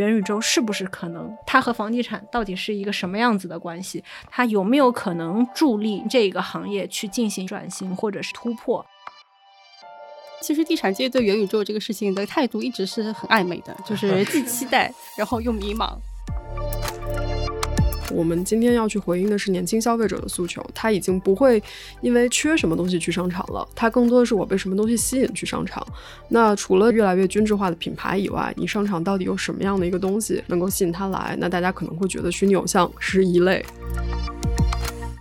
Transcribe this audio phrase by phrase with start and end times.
[0.00, 1.30] 元宇宙是不是可能？
[1.46, 4.02] 它和房地产到底是一个什么样子的关系？
[4.30, 8.84] 它有没有可能助力这个行业去进行转型或者是突破？
[10.40, 15.98] 其实地产界对元宇宙这个事情的态度一直是很暧昧的，就是既期待，然后又迷茫。
[18.12, 21.62] 我们今天要去回应的是年轻消费者的诉求，他已经不会
[22.00, 25.86] 因为缺什么东西去商场了，他更多的是我被什么东西吸引去商场。
[26.28, 31.36] 那除了越来越均质化的品牌以外，你商场到底有什么样的一个东西能够吸引他来？
[31.38, 33.64] 那大家可能会觉得虚拟偶像是一类。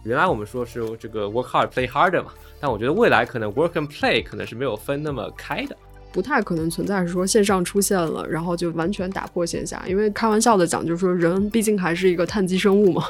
[0.04, 5.78] 原来我们说是这个 work hard play harder 嘛，但我觉得未来可能 work and play 可能是没有分那么开的。
[6.12, 9.84] 不太可能存在说线上出现了，然后就完全打破线下。
[9.88, 13.06] 因为开玩笑的讲，就是说人毕竟还是一个碳基生物嘛。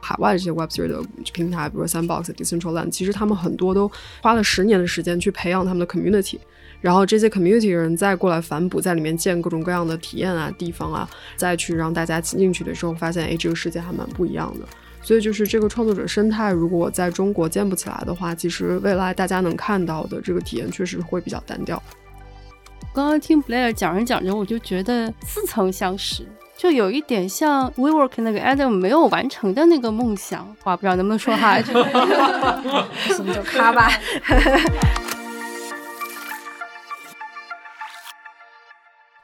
[0.00, 1.02] 海外这些 Web3 的
[1.32, 3.90] 平台，比如说 Sandbox、Decentraland，其实他们很多都
[4.22, 6.38] 花了十年的时间去培养他们的 community，
[6.80, 14.66] 然后这些 community 人再过来反哺，在里面建各种各样的体验啊、地方啊，再去让大家进进去的时候，发现哎，这个世界还蛮不一样的。
[15.06, 21.80] 所以就是这个创作者生态，如果在中国建不起来的话，其实未来大家能看到的这个体验确实会比较单调。
[22.92, 26.26] 刚刚听 Blair 讲着讲着，我就觉得似曾相识，
[26.56, 30.44] 就有一点像 WeWork 那个 Adam 没有完成的那个梦想。
[30.64, 31.56] 哇，不知道能不能说哈？
[33.06, 33.88] 行就咔吧。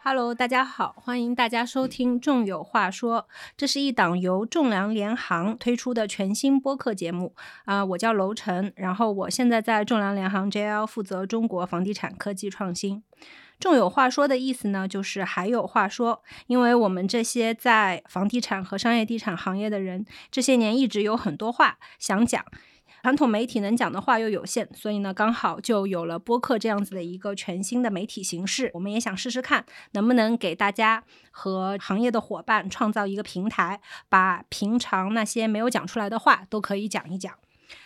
[0.05, 3.21] Hello，大家好，欢迎大家收听《众有话说》，
[3.57, 7.37] 这是一档由众粮联行推出的全新播客节目
[7.67, 7.85] 啊。
[7.85, 13.05] 我叫楼晨，然后我现在在众粮联行 JL 负责中国房地产科技创新。
[13.61, 22.45] 众有话说的意思呢，就是还有话说，因为我们这些在房地产和商业地产行业的人，这些年一直有很多话想讲。
[23.03, 28.71] 传统媒体能讲的话又有限，所以呢，刚好就有了播客这样子的一个全新的媒体形式。
[28.75, 37.35] 我们也想试试看，能不能给大家和行业的伙伴创造一个平台，把平常那些没有讲出来的话都可以讲一讲。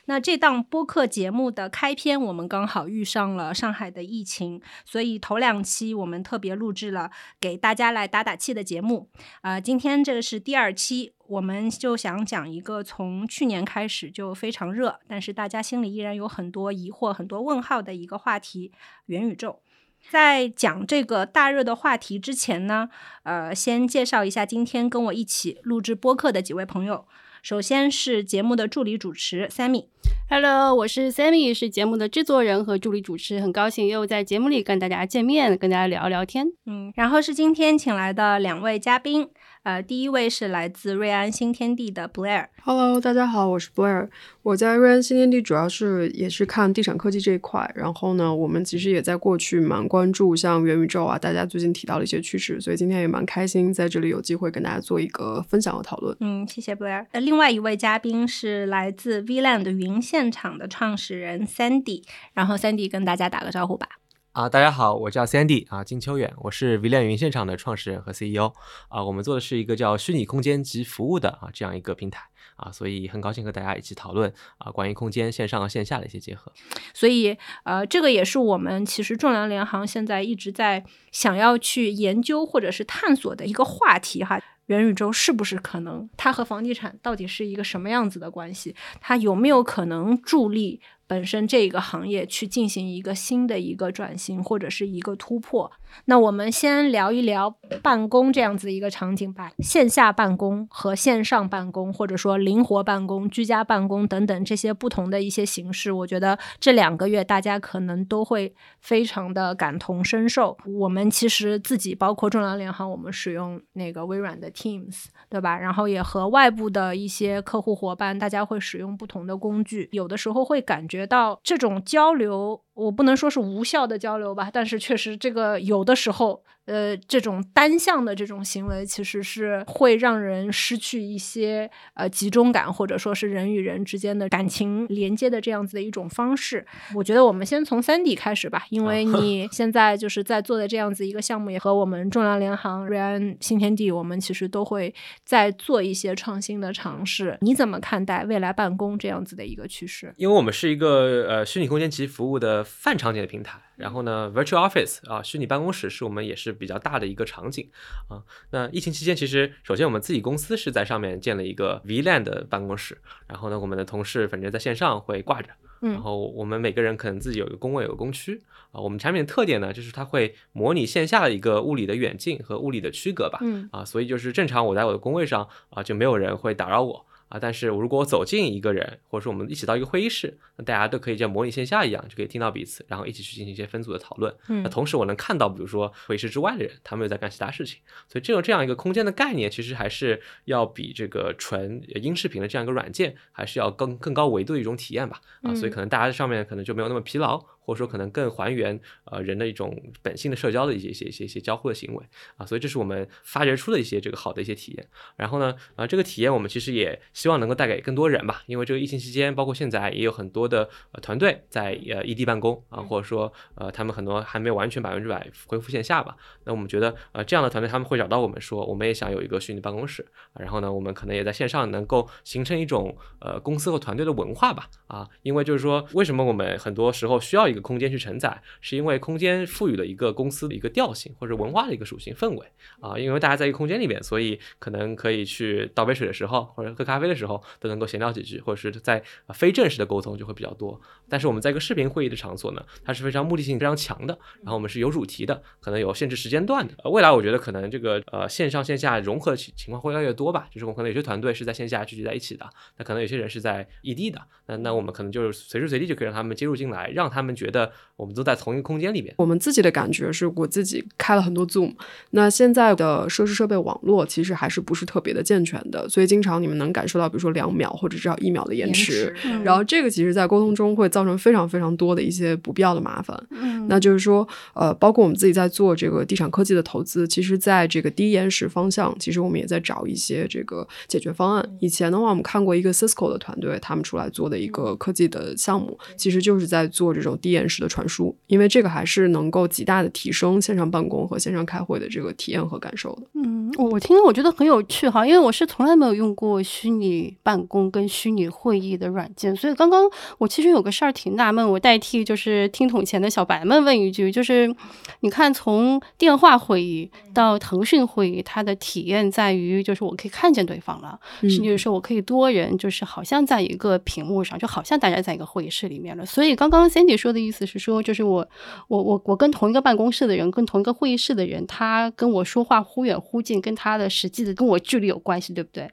[0.06, 7.10] 那这档播客节目的开篇，我们刚好遇上了上海的疫情，所以头两期我们特别录制了
[7.40, 9.08] 给大家来打打气的节目。
[9.40, 18.72] 啊，今天这个是第二期，我们就想讲一个从去年开始就非常热，但是大家心里依然有很多疑惑、很多问号的一个话题——
[19.06, 19.60] 元宇宙。
[20.08, 22.88] 在讲这个大热的话题之前呢，
[23.24, 27.06] 呃，先介绍一下今天跟我一起录制播客的几位朋友。
[27.46, 36.48] 首先是节目的助理主持 Sammy，Hello，我是 Sammy，是节目的制作人和助理主持，很高兴又在节目里跟大家见面，跟大家聊聊天。
[36.64, 39.28] 嗯，然后是今天请来的两位嘉宾。
[39.66, 42.46] 呃，第一位是来自瑞安新天地的 Blair。
[42.62, 44.08] Hello，大家好，我是 Blair。
[44.44, 47.68] 我在瑞安新天地主要是也是看地产科技这一块。
[47.74, 52.60] 然后呢，我们其实也在过去蛮关注像元宇宙啊，大家最近提到的一些趋势。
[52.60, 56.16] 所以今天也蛮开心在这里有机会跟大家做一个分享和讨论。
[56.20, 57.04] 嗯，谢谢 Blair。
[57.10, 62.04] 呃，另外一位嘉宾是来自 VLAND 云现场的创始人 Sandy。
[62.34, 63.88] 然后 Sandy 跟大家打个招呼吧。
[64.36, 68.52] 啊，大家好，我叫 Sandy 啊，金秋远，我是 vlan 云现场的创始人和 CEO
[68.90, 72.20] 啊，我们做的是一个叫虚拟空间及服务的啊这样一个平台
[72.56, 76.52] 啊，所以很高兴和大家一起讨论啊关于空间线上和线下的一些结合。
[76.92, 86.06] 所以呃，这个也是我们其实众粮联行现在一直在想要去研究或者是探索的一个话题哈，元宇宙是不是可能？
[86.18, 88.76] 它和房地产到底是一个什么样子的关系？
[89.00, 90.82] 它有没有可能助力？
[91.06, 95.70] 本身这一个行业去进行一个新的一个转型或者是一个突破。
[96.06, 110.56] 那我们先聊一聊办公这样子一个场景吧，线下办公和线上办公，或者说灵活办公、居家办公等等这些不同的一些形式，我觉得这两个月大家可能都会非常的感同身受。
[110.78, 115.58] 我们其实自己包括中粮联行，我们使用那个微软的 Teams，对吧？
[115.58, 122.62] 然后也和外部的一些客户伙伴，大家会使用不同的工具，有的时候会感觉到这种交流。
[122.76, 126.42] 我不能说是无效的交流吧，但是确实这个有的时候。
[126.66, 136.66] 呃，这种单向的这种行为，其实是会让人失去一些呃集中感，或者说是人与人之间的感情连接的这样子的一种方式。
[136.94, 144.92] 我觉得我们先从三 D 开始吧，因为你 现在就是在做的这样子一个项目，也和我们中粮联行、瑞安新天地，我们其实都会
[145.24, 147.38] 在做一些创新的尝试。
[147.42, 150.12] 你怎么看待未来办公这样子的一个趋势？
[150.16, 153.60] 因为我们是一个呃虚拟空间及服务的泛场景的平台。
[153.76, 157.70] 然后呢，virtual office 啊，虚拟办公室是我们也是比较大的一个场景
[158.08, 158.22] 啊。
[158.50, 165.50] 那疫情期间，其实首先我们自己公司是在上面建了一个 VLAN 的办公室，然后呢，我们的同事反正在线上会挂着，
[165.80, 168.42] 然后我们每个人可能自己有一个工位，有个工区
[168.72, 168.80] 啊。
[168.80, 177.06] 我们产品的特点呢，就是它会模拟线下的一个物理的远近和物理的区隔吧，嗯啊，所以就是正常我在我的工位上啊，就没有人会打扰我。
[177.28, 184.34] 啊，但是如果我走进一个人，或者说我们一起到一个会议室，那大家都可以像模拟线下一样，就可以听到彼此，然后一起去进行一些分组的讨论。
[184.48, 187.80] 嗯那同时我能看到，比如说会议室之外的人，他们又在干其他事情。
[188.08, 195.20] 所以这种这样一个空间的概念，其实还是要比这个纯音视频的这样一个软件，还是要更更高维度的一种体验吧。
[195.42, 202.04] 啊，所以可能大家在上面可能就没有那么疲劳，或者说可能更还原呃人的一种本性的社交的一些一些一些一些交互的行为
[202.36, 202.46] 啊。
[202.46, 204.88] 所以这是我们发掘出的一些这个好的一些体验。
[205.16, 216.16] 然后呢，啊，这个体验我们其实也希望能够带给更多人吧，因为这个疫情期间，包括现在也有很多的呃团队在呃异地办公啊，或者说呃他们很多还没有完全百分之百恢复线下吧。
[216.44, 220.06] 那我们觉得呃这样的团队他们会找到我们说，我们也想有一个虚拟办公室，
[220.38, 232.46] 然后呢，我们可能也在线上能够形成一种呃公司和团队的文化吧啊，因为就是说为什么我们很多时候需要一空间去承载，是因为空间赋予了一个公司的一个调性或者文化的一个属性氛围
[232.80, 239.02] 啊，因为大家在一个空间里面，所以可能可以去倒杯水的时候或者喝咖啡的时候都能够闲聊几句，或者是在
[239.34, 240.80] 非正式的沟通就会比较多。
[241.08, 246.74] 但是我们在一个视频会议的场所呢，它是非常目的性非常强的，然后我们是有主题的，可能有限制时间段的。
[246.84, 252.48] 呃未来我觉得可能这个呃线上线下融合情情况会越来越多吧，就是我们可能有些团队是在线下聚集在一起的，
[252.78, 259.14] 那可能有些人是在异地的，那那我们可能就是随时随地就可以让他们接入进来，让他们觉得我们都在同一个空间里面。
[259.18, 261.74] 我们自己的感觉是我自己开了很多 Zoom，
[262.10, 269.14] 那现在的设施设备网络其实还是不是特别的健全的，所以经常你们能感受到，比如说两秒或者至少一秒的延迟。
[269.24, 273.20] 嗯然后这个其实，在沟通中会造成非常非常多的一些不必要的麻烦。
[273.30, 281.56] 嗯那就是说，呃，包括我们自己在做这个地产科技的投资，其实在这个低延时方向，其实我们也在找一些这个解决方案。
[281.60, 293.02] 以前的话，我们看过一个 Cisco 的团队，他们出来做的一个科技的项目，其实就是在做这种低延时的传输，因为这个还是能够极大的提升线上办公和线上开会的这个体验和感受的。
[293.14, 299.88] 嗯，我我听了我觉得很有趣哈，因为我是从来没有用过虚拟办公跟虚拟会议的软件，所以刚刚
[300.18, 304.52] 我其实有个事儿挺纳闷，我代替就是听筒前的小白们问一句，就是
[305.00, 316.06] 你看从电话会议到腾讯会议，它的体验在于就是我可以看见对方了，嗯甚至是说我可以多人，就是好像在一个屏幕上，就好像大家在一个会议室里面了。
[316.06, 318.28] 所以刚刚 Sandy 说的意思是说，就是我
[318.68, 325.70] 我我我跟同一个办公室的人，跟同一个会议室的人，他跟我说话忽远忽近，跟他的实际的跟我距离有关系，对不对？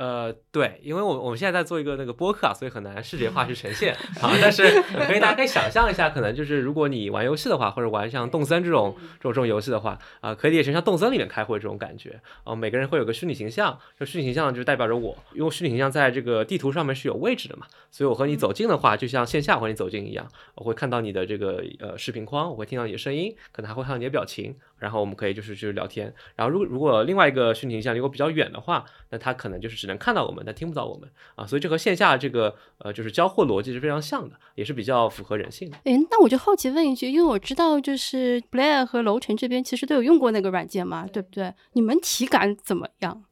[0.00, 4.32] 呃，对，因为我我们现在在做一个那个播客啊，所以很难视觉化去呈现 啊。
[4.40, 4.62] 但是
[4.94, 26.14] 呃可以大家可以想象一下，可能就是如果你玩游戏的话，或者玩像动森这种这种这种游戏的话，啊、可以理解成像动森里面开会这种感觉啊、每个人会有个虚拟形象，这虚拟形象就代表着我，因为虚拟形象在这个地图上面是有位置的嘛，所以我和你走近的话，就像线下和你走近一样，我会看到你的这个呃视频框，我会听到你的声音，可能还会看到你的表情，然后我们可以就是就是聊天。
[26.36, 35.76] 然后如果如果另外一个虚拟形象离我比较远的话，那他可能就是只能看到我们，但听不到我们啊，所以这和线下这个呃就是交互逻辑是非常像的，也是比较符合人性的。
[35.84, 41.52] 诶，那我就好奇问一句，因为我知道就是 Blair 和楼晨这边其实都有用过那个软件嘛，对不对？
[41.72, 43.24] 你们体感怎么样？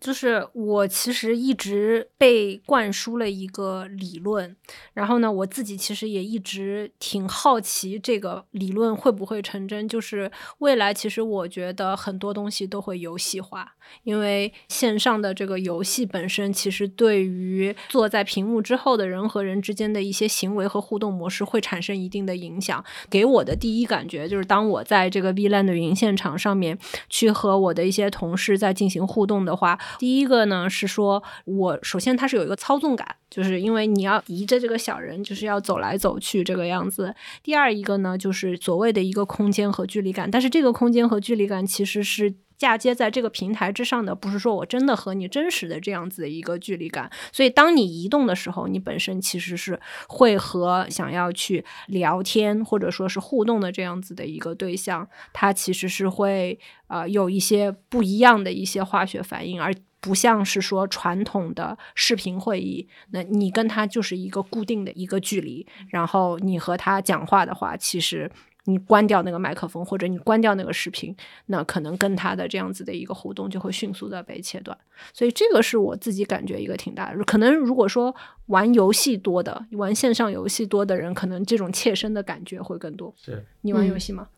[0.00, 4.54] 就是我其实一直被灌输了一个理论，
[4.94, 9.88] 然后呢，我自己其实也一直挺好奇这个理论会不会成真。
[9.88, 22.84] 就是未来，其实我觉得很多东西都会游戏化，因为线上的这个游戏本身，其实对于坐在屏幕之后的人和人之间的一些行为和互动模式会产生一定的影响。
[23.08, 26.78] 给我的第一感觉就是，当我在这个 VLAN 的云现场上面
[27.08, 37.14] 去和我的一些同事在进行互动的话，第一个呢是说，我首先它是有一个操纵感，就是因为你要移着这个小人，就是要走来走去这个样子。
[37.42, 42.34] 第二一个呢，就是所谓的一个空间和距离感，但是这个空间和距离感其实是。
[42.56, 56.58] 嫁接在这个平台之上的，不是说我真的和你真实的这样子的一个距离感，所以当你移动的时候，你本身其实是会和想要去聊天或者说是互动的这样子的一个对象，它其实是会
[56.88, 68.30] 呃有一些不一样的一些化学反应，而不像是说传统的视频会议，那你跟他就是一个固定的一个距离，然后你和他讲话的话，其实。
[68.66, 74.76] 你关掉那个麦克风，或者你关掉那个视频，那可能跟他的这样子的一个互动就会迅速的被切断。
[75.12, 77.24] 所以这个是我自己感觉一个挺大的。
[77.24, 78.14] 可能如果说
[78.46, 83.14] 玩游戏多的、玩线上游戏多的人，可能这种切身的感觉会更多。
[83.16, 84.28] 是你玩游戏吗？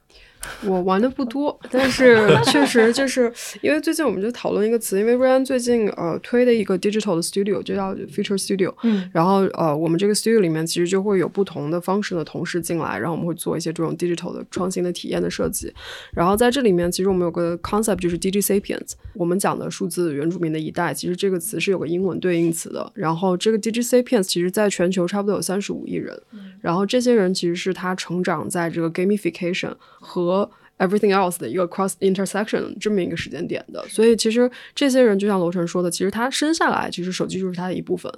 [0.64, 15.72] 我玩的不多， 但是确实就是因为最近我们就讨论一个词，因为瑞安最近呃推的一个 digital 的 studio 就叫 Future Studio，嗯，然后呃我们这个 studio 里面其实就会有不同的方式的同事进来，然后我们会做一些这种 digital 的创新的体验的设计，
[16.12, 26.20] 然后在这里面其实我们有个 concept 就是 Digi Sapiens，我们讲的数字原住民的一代，其实这个词是有个英文对应词的，然后这个 Digi Sapiens 其实在全球差不多有三十五亿人，
[26.60, 38.12] 然后这些人其实是他成长在这个 gamification 和和 everything else 的一个 cross intersection 这么一个时间点的，所以其实这些人就像罗晨说的，其实他生下来其实手机就是他的一部分，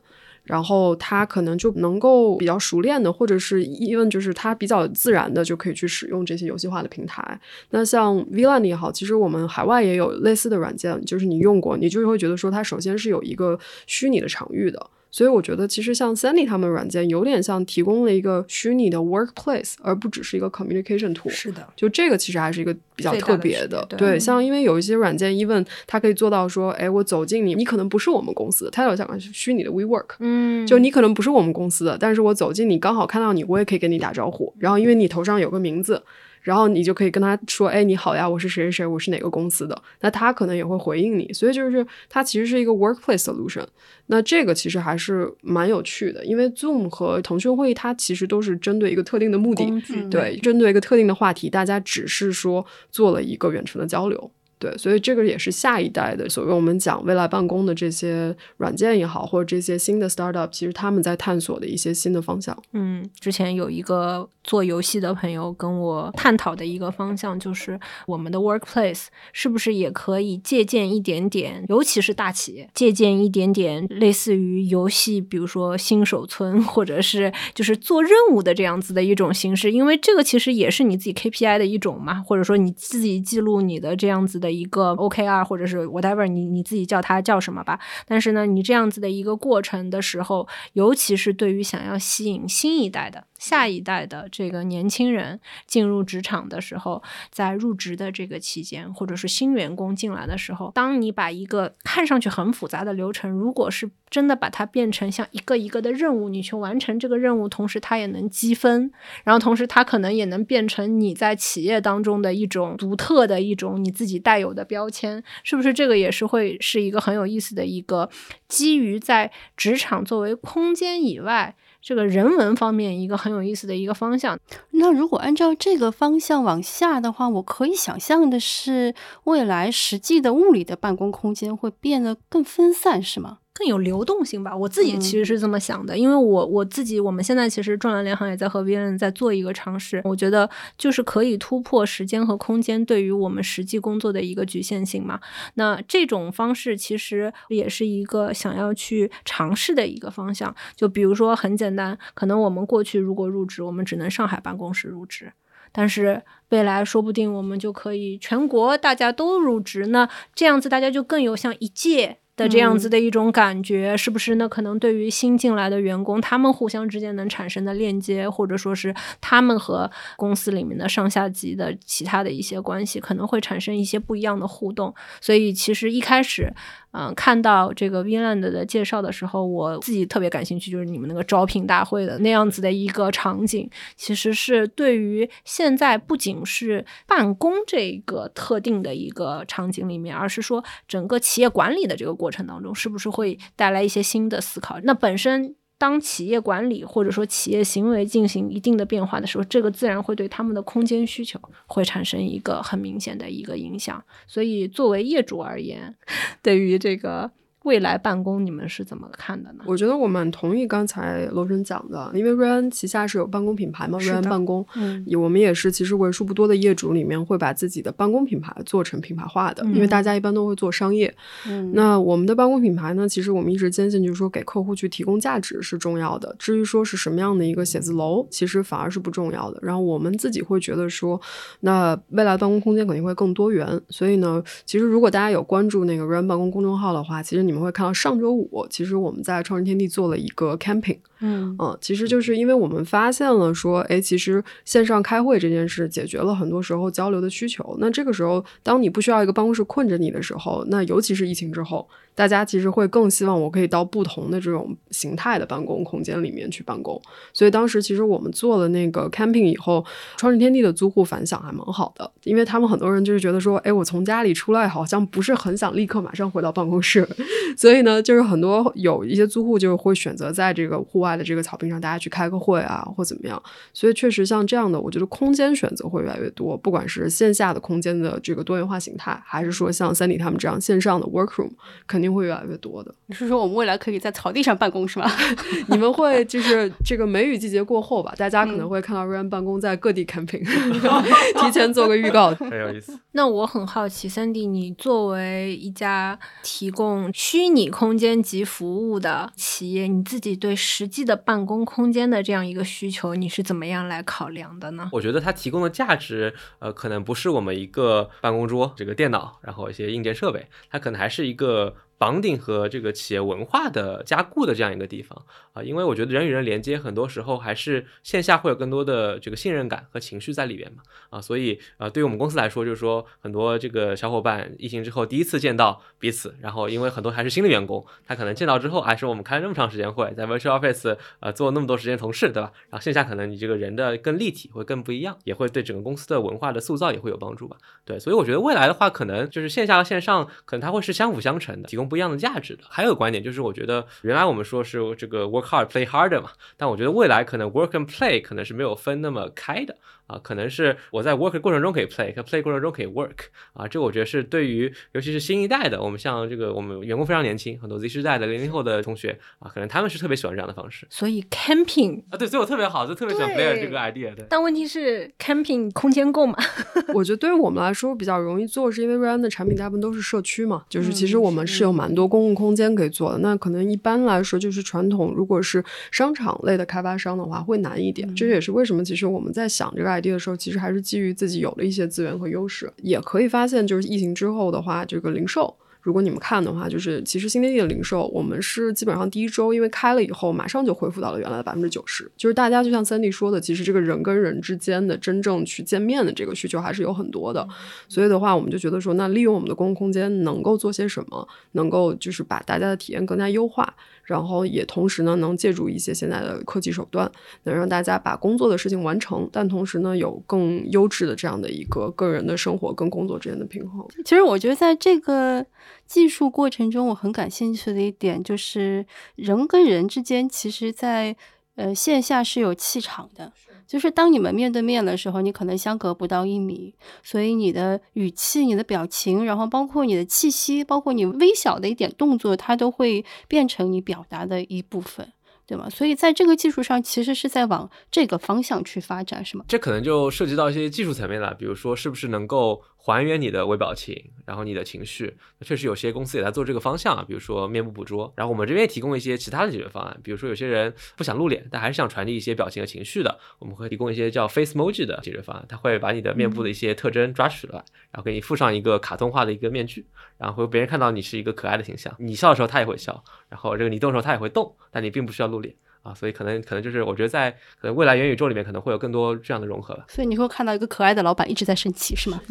[0.44, 7.40] 然后他可能就能够比较熟练的，或者是因为就是他比较自然的就可以去使用这些游戏化的平台。
[7.70, 14.90] 那像 VLAN 也好，其实我们海外也有类似的软件，就是你用过，你就会觉得说它首先是有一个虚拟的场域的。
[15.10, 21.28] 所以我觉得，其实像 Sandy 他们软件有点像提供了一个虚拟的 workplace，而不只是一个 communication tool。
[21.28, 34.54] 是的，就这个其实还是一个比较特别区别对像因为有一些软件，even 它可以做到说，哎，我走进你，你可能不是我们公司的，它有像虚拟的 WeWork，嗯，就你可能不是我们公司的，但是我走进你，刚好看到你，我也可以跟你打招呼。
[34.58, 36.02] 然后因为你头上有个名字，
[36.42, 43.64] 然后你就可以跟他说：“哎，你好呀，我是谁谁谁，我是哪个公司的。”那他可能也会回应你，所以就是它其实是一个 workplace solution。
[44.06, 49.64] 那这个其实还是蛮有趣的，因为 Zoom 和腾讯会议它其实都是针对一个特定的目的，
[50.10, 54.30] 对，针对一个特定的话题，大家只是说做了一个远程的交流。
[54.60, 62.56] 对，所以这个也是下一代的所谓我们讲未来办公的这些软件也好，或者这些新的 startup，其实他们在探索的一些新的方向。
[62.74, 87.78] 嗯，之前有一个做游戏的朋友跟我探讨的一个方向，就是我们的 workplace 是不是也可以借鉴一点点，尤其是大企业借鉴一点点类似于游戏，比如说新手村，或者是就是做任务的这样子的一种形式，因为这个其实也是你自己 KPI 的一种嘛，或者说你自己记录你的这样子的一个 OKR，或者是 whatever 你你自己叫它叫什么吧。
[88.06, 108.92] 但是呢，你这样子的一个过程的时候，尤其是对于想要吸引新一代的、下一代的这个年轻人进入职场的时候，在入职的这个期间，或者是新员工进来的时候，当你把一个看上去很复杂的流程，如果是真的把它变成像一个一个的任务，你去完成这个任务，同时它也能积分，
[109.24, 115.72] 然后同时它可能也能变成你在企业当中的一种独特的一种你自己带有的标签，是不是？
[115.72, 118.10] 这个也是会是一个很有意思的一个
[118.48, 121.56] 基于在职场作为空间以外。
[121.82, 124.38] 这个人文方面一个很有意思的一个方向，
[124.72, 128.94] 那如果按照这个方向往下的话，我可以想象的是，
[129.24, 133.38] 未来实际的物理的办公空间会变得更分散，是吗？
[133.60, 134.56] 更有流动性吧。
[134.56, 140.48] 我自己其实是这么想的，因为我我自己我们现在其实壮阳联行也在和别人在做一个尝试，我觉得
[140.78, 145.20] 就是可以突破时间和空间对于我们实际工作的一个局限性嘛。
[145.56, 150.56] 那这种方式其实也是一个想要去尝试的一个方向。
[150.74, 155.30] 就比如说很简单，可能我们过去如果入职，我们只能上海办公室入职。
[155.72, 164.48] 但是未来说不定我们就可以全国大家都入职，那这样子大家就更有像一届的这样子的一种感觉，是不是呢？
[164.48, 174.94] 可能对于新进来的员工，他们互相之间能产生的链接，或者说是他们和公司里面的上下级的其他的一些关系，可能会产生一些不一样的互动。
[175.20, 176.50] 所以其实一开始，
[176.92, 194.78] 嗯、看到这个 Vinland 的介绍的时候，我自己特别感兴趣，就是你们那个招聘大会的那样子的一个场景，其实是对于现在不仅是办公这个特定的一个场景里面，而是说整个企业管理的这个过程当中，是不是会带来一些新的思考？
[194.82, 195.54] 那本身。
[195.80, 204.04] 当企业管理或者说企业行为进行一定的变化的时候，这个自然会对他们的空间需求会产生一个很明显的一个影响。
[204.26, 205.96] 所以，作为业主而言，
[206.42, 207.30] 对于这个
[207.64, 209.64] 未来办公，你们是怎么看的呢？
[209.66, 221.14] 我觉得我们同意刚才罗晨讲的，因为瑞安旗下是有办公品牌嘛，瑞安办公，嗯我们也是其实为数不多的业主里面会把自己的办公品牌做成品牌化的，因为大家一般都会做商业。
[221.46, 229.58] 嗯那我们的办公品牌呢，其实我们一直坚信就是说给客户去提供价值是重要的，至于说是什么样的一个写字楼，其实反而是不重要的。
[229.62, 231.20] 然后我们自己会觉得说，
[231.60, 240.98] 那未来办公空间肯定会更多元，所以呢，其实如果大家有关注那个瑞安办公公众号的话，其实你你们会看到上周五，其实我们在创世天地做了一个 camping。
[241.20, 247.76] 嗯嗯，其实就是因为我们发现了说，哎，其实线上开会这件事解决了很多时候交流的需求。
[247.78, 257.00] 那这个时候，当你不需要一个办公室困着你的时候，那尤其是疫情之后，大家其实会更希望我可以到不同的这种形态的办公空间里面去办公。
[257.32, 259.84] 所以当时其实我们做了那个 camping 以后，
[260.16, 267.06] 创世天地的租户反响还蛮好的，因为他们很多人就是觉得说，哎，我从家里出来好像不是很想立刻马上回到办公室，
[267.56, 273.42] 所以呢，就是很多有一些租户就会选择在这个户外的这个草坪上，大家去开个会啊，或怎么样。
[273.72, 281.50] 所以确实像这样的，我觉得空间选择会越来越多，不管是线下的空间的这个多元化形态，还是说像三 D 他们这样线上的 workroom，
[281.86, 282.94] 肯定会越来越多的。
[283.06, 285.10] 你是说我们未来可以在草地上办公是吗？
[285.68, 290.44] 你们会就是这个梅雨季节过后吧，大家可能会看到瑞安办公在各地 camping，
[291.40, 292.30] 提前做个预告。
[292.40, 292.98] 很有意思。
[293.12, 304.88] 那我很好奇，Sandy，你作为一家提供虚拟空间及服务的企业，你自己对实际的办公空间的这样一个需求，你是怎么样来考量的呢？
[304.92, 311.76] 我觉得它提供的价值，呃，可能不是我们一个办公桌、这个电脑，然后一些硬件设备，它可能还是一个。
[312.00, 332.50] 绑定和这个企业文化的加固的这样一个地方啊，因为我觉得人与人连接很多时候还是线下会有更多的这个信任感和情绪在里边嘛啊，所以啊，对于我们公司来说，就是说很多这个小伙伴疫情之后第一次见到彼此，然后因为很多还是新的员工，他可能见到之后还是我们开了那么长时间会，在 Virtual Office 呃做那么多时间同事，对吧？
[332.70, 337.58] 然后线下可能你这个人的更立体，会更不一样，也会对整个公司的文化的塑造也会有帮助吧。
[337.84, 342.62] 对，所以我觉得未来的话，可能就是线下和线上，可能它会是相辅相成的，提供不一样的价值的。
[342.70, 349.76] 还有个观点就是，我觉得原来我们说是这个 work hard play harder 嘛，但我觉得未来可能 work and play 可能是没有分那么开的
[350.10, 364.26] 啊，可能是我在 work 过程中可以 play，可 play 过程中可以 work 啊，这我觉得是对于尤其是新一代的，我们像这个我们员工非常年轻，很多 Z 世代的零零后的同学啊，可能他们是特别喜欢这样的方式所以 camping，啊，对，所以我特别好，就特别喜欢 Blair 这个 idea，对。
[364.28, 366.36] 但问题是 camping 空间够吗？
[366.94, 373.18] 我觉得对于我们来说比较容易做，是因为瑞安的产品大部分都是社区嘛，就是其实我们是有蛮多公共空间可以做的。
[373.18, 375.62] 那可能一般来说，就是传统如果是
[375.92, 378.12] 商场类的开发商的话，会难一点。
[378.14, 385.54] 这也是为什么其实我们在想这个的时候，其实还是基于自己有了一些资源和优势，也可以发现，就是疫情之后的话，这个零售。
[385.82, 392.10] 如果你们看的话，就是其实新天地的零售，我们是基本上第一周因为开了以后，马上就恢复到了原来的百分之九十。
[392.16, 397.46] 就是大家就像三弟说的，其实这个人跟人之间的真正去见面的这个需求还是有很多的。
[397.88, 407.10] 所以的话，我们就觉得说，那利用我们的公共空间能够做些什么，能够就是把大家的体验更加优化，然后也同时呢，能借助一些现在的科技手段，
[407.44, 413.86] 能让大家把工作的事情完成，但同时呢，有更优质的这样的一个个人的生活跟工作之间的平衡。
[414.04, 415.44] 其实我觉得在这个
[415.86, 421.16] 技术过程中，我很感兴趣的一点就是人跟人之间，其实在
[421.56, 423.32] 呃线下是有气场的。
[423.66, 435.12] 就是当你们面对面的时候，你可能相隔不到一米，所以你的语气、你的表情，然后包括你的气息，包括你微小的一点动作，它都会变成你表达的一部分，
[435.46, 435.70] 对吗？
[435.70, 439.44] 所以在这个技术上，其实是在往这个方向去发展，是吗？
[439.46, 445.14] 这可能就涉及到一些技术层面了，比如说是不是能够还原你的微表情，然后你的情绪。
[445.42, 448.10] 确实有些公司也在做这个方向啊，比如说面部捕捉。
[448.16, 457.58] 然后我们这边提供一些其他的解决方案，比如说有些人不想露脸，但还是想传递一些表情和情绪的，我们会提供一些叫 Face Emoji 的解决方案，它会把你的面部的一些特征抓取出来，
[457.90, 465.54] 然后给你附上一个卡通化的一个面具，然后别人看到你是一个可爱的形象，你笑的时候他也会笑，然后这个你动的时候他也会动，但你并不需要露脸。
[465.82, 472.20] 啊，所以可能可能就是我觉得在可能未来元宇宙里面可能会有更多这样的融合吧，所以你会看到一个可爱的老板一直在生气，是吗？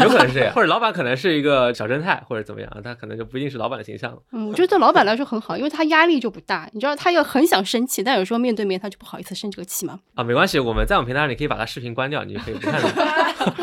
[0.00, 4.18] 有可能是这样，或者老板可能是一个小正太或者怎么样，他可能就不一定是老板的形象了。
[4.32, 6.68] 嗯，我觉得对老板来说很好，因为他压力就不大。
[6.72, 10.00] 你知道他又很想生气，但有时候面对面他就不好意思生这个气嘛。
[10.14, 13.54] 啊，没关系，我们在我们平台上你可以把他视频关掉，你就可以不看了。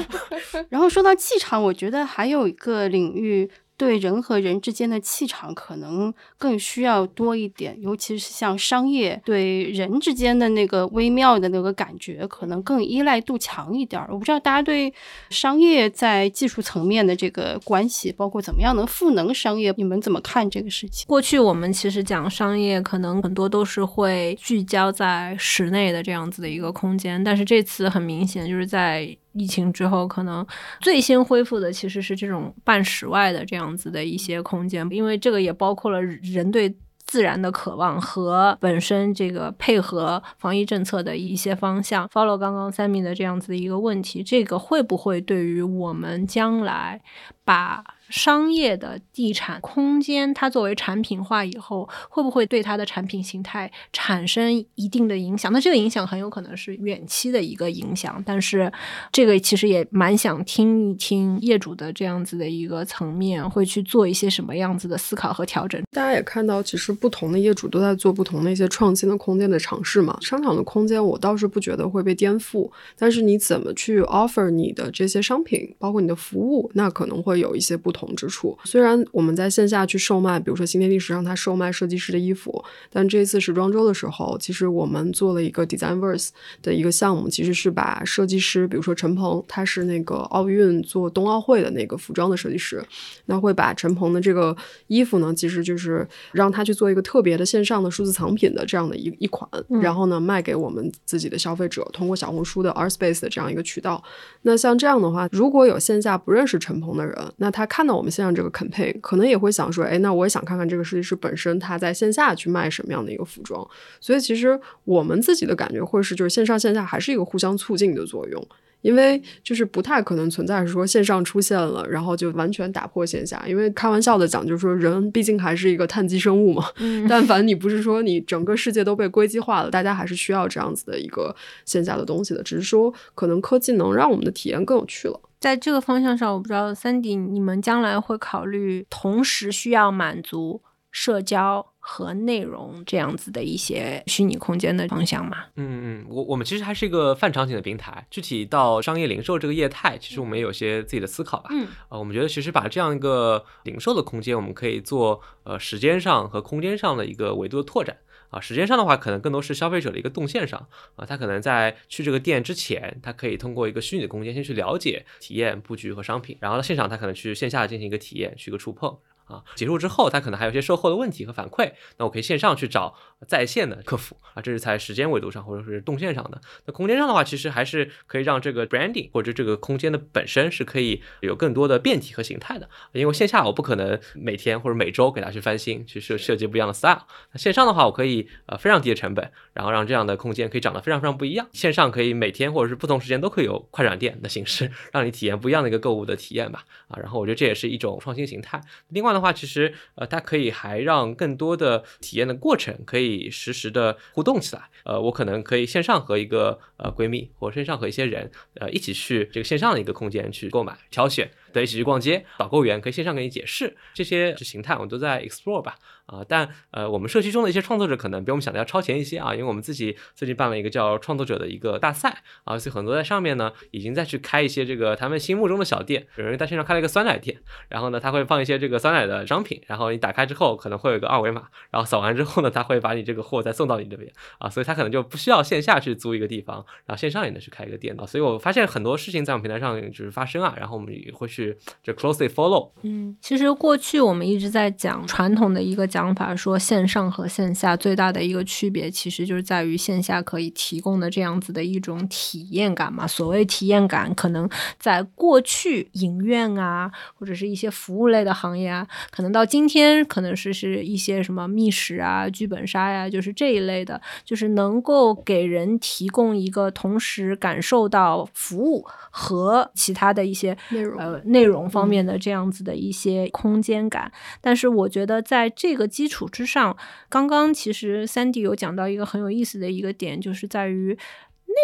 [0.69, 3.49] 然后说到气场，我觉得还有一个领域。
[3.75, 14.01] 对人和人之间的气场可能更需要多一点，尤其是像商业对人之间的那个微妙的那个感觉，可能更依赖度强一点。
[14.09, 14.93] 我不知道大家对
[15.29, 21.05] 商业在技术层面的这个关系，包括怎么样能赋能商业，你们怎么看这个事情？
[21.07, 29.17] 过去我们其实讲商业，可能很多都是会聚焦在室内的这样子的一个空间，但是这次很明显就是在。
[29.33, 30.45] 疫情之后，可能
[30.79, 42.07] 最先恢复的其实是这种半室外的这样子的一些空间，因为这个也包括了人对自然的渴望和本身这个配合防疫政策的一些方向。
[42.07, 47.01] follow 刚刚 Sammy 的这样子的一个问题，这个会不会对于我们将来
[47.43, 47.83] 把
[48.13, 55.51] 商业的地产空间，它作为产品化以后，会不会对它的产品形态产生一定的影响？
[55.51, 58.71] 那这个影响很有可能是远期的一个影响，但是
[59.11, 65.81] 这个其实也蛮想听一听业主的这样子的一个层面，会去做一些什么样子的思考和调整。
[65.89, 70.15] 大家也看到，其实不同的业主都在做不同的一些创新的空间的尝试嘛。
[70.21, 78.02] 商场的空间，我倒是不觉得会被颠覆，但是你怎么去 offer 你的这些商品，包括你的服务，那可能会有一些不同。
[78.15, 86.29] 之处，虽然我们在线下去售卖，比如说新天地时尚，它售卖设计师的衣服，但这一次时装周的时候，其实我们做了一个 Designverse
[86.61, 92.83] 的一个项目，其实是把设计师，比如说陈鹏，他是那个奥运做冬奥会的那个服装的设计师，
[93.27, 94.55] 那会把陈鹏的这个
[94.87, 99.49] 衣服呢，其实就是让他去做一个特别的线上的数字藏品的这样的一一款，
[99.81, 104.03] 然后呢卖给我们自己的消费者，通过小红书的 Art Space 的这样一个渠道。
[104.41, 107.92] 那像这样的话，如果有线下不认识陈鹏的人，那他看到。
[107.95, 113.65] 我们线上这个 campaign 可能也会想说，哎，那我也想看看这个设计师本身他在线下去卖什么样的一个服装。
[113.99, 118.47] 所以其实我们自己的感觉会是，就是线上线下还是一个互相促进的作用，
[118.83, 123.43] 因为就是不太可能存在说线上出现了，然后就完全打破线下。
[123.47, 126.63] 因为开玩笑的讲，就是说人毕竟还是一个碳基生物嘛。
[127.09, 132.43] 但凡你不是说你整个世界都被硅基化了，大家还是需要这样子的一个线下的东西的。
[132.43, 135.19] 只是说可能科技能让我们的体验更有趣了。
[135.39, 145.43] 在这个方向上，我不知道三 D 你们将来会考虑同时需要满足社交和内容这样子的一些虚拟空间的方向嘛？
[145.57, 151.49] 嗯嗯，我我们其实还是一个泛场景的平台，具体到商业零售这个业态，其实我们也有些自己的思考吧。
[151.51, 157.97] 嗯，呃，我们觉得其实把这样一个零售的空间，我们可以做呃时间上和空间上的一个维度的拓展。
[158.29, 168.97] 啊，时间上的话，可能更多是消费者的一个动线上啊，他可能在去这个店之前，他可以通过一个虚拟的空间先去了解、体验布局和商品，然后到现场他可能去线下进行一个体验，去一个触碰。
[169.25, 172.95] 啊，结束之后，他可能还有一些售后的问题和反馈，那我可以线上去找
[173.27, 176.41] 在线的客服啊，这是在时间维度上或者是动线上的。
[176.65, 187.03] 那空间上的话，其实还是可以让这个 branding 或者这个空间的本身是可以有更多的变体和形态的，因为线下我不可能每天或者每周给它去翻新，去设设计不一样的 style。
[187.31, 191.47] 那线上的话，我可以呃非常低的成本，然后让这样的空间可以长得非常非常不一样。
[191.53, 196.65] 线上可以每天或者是不同时间都可以有快闪店的形式， 让你体验不一样的一个购物的体验吧。
[196.87, 198.61] 啊，然后我觉得这也是一种创新形态。
[198.89, 199.73] 另外的话，其实。
[199.95, 204.63] 呃，它可以还让更多的体验的过程可以实时的互动起来。
[204.85, 212.25] 呃，我可能可以线上和一个呃闺蜜，或线上和一些人，呃，一起去这个线上的一个空间去购买、挑选，对，一起去逛街。
[212.37, 215.75] 导购员可以线上给你解释这些形态，我们都在 explore 吧。
[216.05, 226.05] 啊，但呃，我们社区中的一些创作者可能比我们想的要超前一些啊，因为我们自己最近办了一个叫创作者的一个大赛啊，所以很多在上面呢，已经在去开一些这个他们心目中的小店。
[226.17, 227.39] 有人在线上开了一个酸奶店，
[227.69, 238.05] 然后呢，他会放一些这个酸奶的商品，然后你打开之后可能会有一个二维码，然后扫完之后呢，他会把你这个货再送到你这边啊，所以他可能就不需要线下去租一个地方，然后线上也能去开一个店啊。
[238.05, 241.42] 所以我发现很多事情在我们平台上就是发生啊，然后我们也会去
[241.81, 242.69] 就 closely follow。
[242.83, 253.07] 嗯，其实过去我们一直在讲传统的一个讲法，说线上和线下最大的一个区别，其实就是在于线下可以提供的这样子的一种体验感嘛。
[253.07, 274.09] 所谓体验感，可能在过去影院啊，或者是一些服务类的行业啊，可能到今天可能是是一些什么密室啊、剧本杀呀，就是这一类的，就是能够给人提供一个同时感受到服务和其他的一些内容呃内容方面的这样子的一些空间感。
[274.39, 276.77] 但是我觉得在这个基础之上，
[277.09, 280.97] 刚刚其实三 D 有讲到一个很有意思的一个点，就是在于。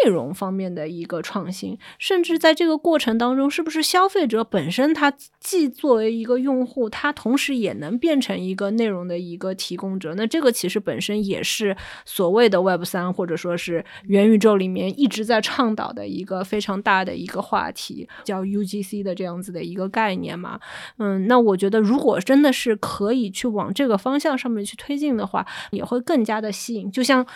[0.04, 10.14] 内容方面的一个创新，甚至在这个过程当中，是不是消费者本身他既作为一个用户，他同时也能变成一个内容的一个提供者？
[10.16, 20.60] 那这个其实本身也是所谓的 Web 三或者说是元宇宙里面一直在倡导的一个非常大的一个话题，叫 UGC 的这样子的一个概念嘛。
[20.98, 26.90] 嗯，那我觉得如果真的是可以去往这个方向上面去推进的话，也会更加的吸引。
[26.90, 27.26] 就像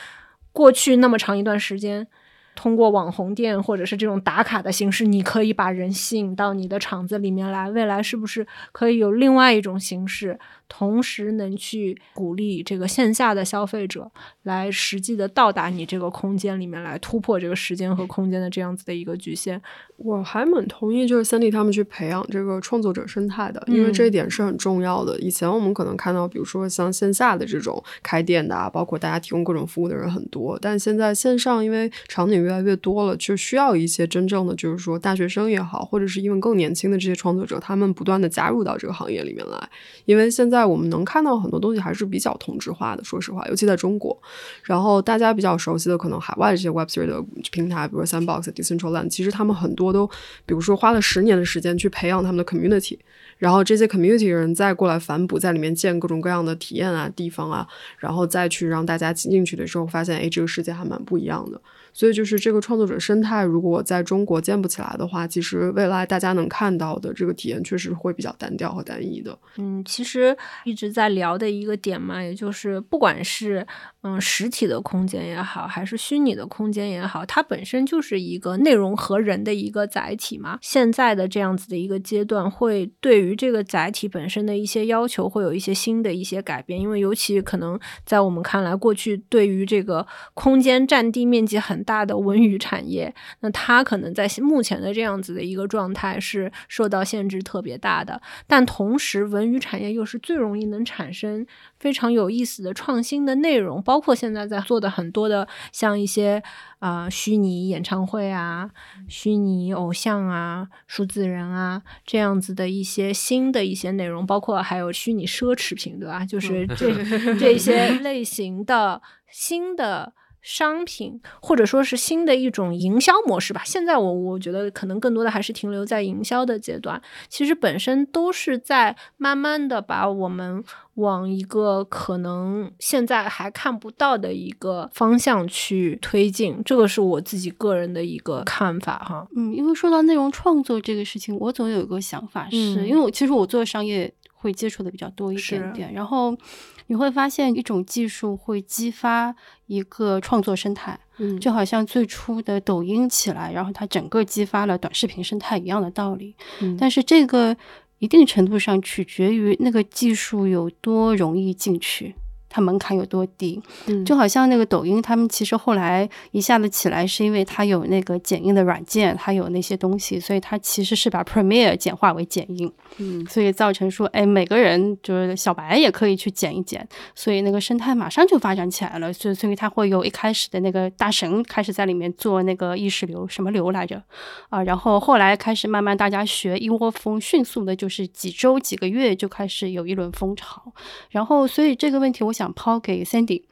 [0.53, 2.07] 过去那么长一段时间。
[2.55, 7.71] 通过网红店或者是这种打卡的形式，你可以把人吸引到你的场子里面来。
[7.71, 10.39] 未来是不是可以有另外一种形式，
[10.69, 14.11] 同时能去鼓励这个线下的消费者
[14.43, 19.61] 来实际的到达你这个空间里面来，突破这个时间和空间的这样子的一个局限？
[19.97, 25.19] 我还蛮同意，就是三 D 他们去培养这个创作者生态的，因为这一点是很重要的。
[25.21, 39.69] 以前我们可能看到，比如说像线下的这种开店的啊，包括大家提供各种服务的人很多，但现在线上因为场景越来越多了，就需要一些真正的，就是说大学生也好，或者是因为更年轻的这些创作者，他们不断的加入到这个行业里面来。
[40.05, 44.17] 因为现在我们能看到很多东西还是比较同质化的，说实话，尤其在中国。
[44.63, 50.07] 然后大家比较熟悉的可能海外的这些 Web3 的平台，比如 Sandbox、Decentraland，其实他们很多都，
[50.47, 52.99] 比如说花了十年的时间去培养他们的 community。
[53.39, 57.67] 然后这些 community 人再过来反哺，在里面建各种各样的体验啊、地方啊，
[57.99, 61.61] 然后再去让大家进进去的时候，发现哎，这个世界还蛮不一样的。
[61.95, 69.39] 所以就是这个创作者生态，如果在中国建不起来的话，其实未来大家能看到的这个体验确实会比较单调和单一的。
[69.57, 73.65] 嗯，其实一直在聊的一个点嘛，也就是不管是
[74.07, 80.59] 嗯实体的空间也好，还是虚拟的空间也好，它本身就是一个内容和人的一个载体嘛。
[80.61, 98.21] 现在的这样子的一个阶段，会对于这个载体本身的一些要求，会有一些新的一些改变，因为尤其可能在我们看来，过去对于这个空间占地面积很大的文娱产业，那它可能在目前的这样子的一个状态是受到限制特别大的。
[98.47, 101.47] 但同时，文娱产业又是最容易能产生
[101.85, 106.43] 非常有意思的创新的内容，包括现在在做的很多的像一些
[106.79, 108.71] 啊虚拟演唱会啊、
[109.07, 116.25] 虚拟偶像啊、数字人啊这样子的一些新的一些内容，包括还有虚拟奢侈品，对吧？
[116.25, 116.91] 就是这
[117.39, 120.15] 这些类型的新的。
[120.45, 123.63] 商品，或者说是新的一种营销模式吧。
[123.65, 127.01] 现在我我觉得可能更多的还是停留在营销的阶段。
[127.31, 130.63] 其实本身都是在慢慢的把我们
[130.97, 136.61] 往一个可能现在还看不到的一个方向去推进。
[136.63, 139.27] 这个是我自己个人的一个看法哈。
[139.35, 146.37] 嗯，因为说到内容创作这个事情，我总有一个想法，是因为我其实我做商业会接触的比较多一点点，然后。
[146.87, 149.35] 你会发现一种技术会激发
[149.67, 156.35] 一个创作生态，嗯，就好像最初的抖音起来，然后它整个激发了短视频生态一样的道理。
[156.61, 157.57] 嗯，但是这个
[157.99, 162.15] 一定程度上取决于那个技术有多容易进去。
[162.55, 163.61] 它门槛有多低？
[163.87, 176.87] 嗯，就好像那个抖音，他们其实后来一下子起来，是因为它有那个剪映的软件，它有那些东西，所以它其实是把 Premiere 简化为剪映，嗯，所以造成说，哎，每个人就是小白也可以去剪一剪，
[177.17, 179.13] 所以那个生态马上就发展起来了。
[179.13, 184.01] 所以，所以它会有一开始的那个大神开始在里面做那个意识流，什么流来着
[184.49, 184.63] 啊？
[184.63, 190.73] 然后后来开始慢慢大家学一窝蜂，迅速的就是几周几个月就开始有一轮风潮。
[191.11, 192.44] 然后，所以这个问题，我想。
[192.45, 193.43] 想抛给 Sandy，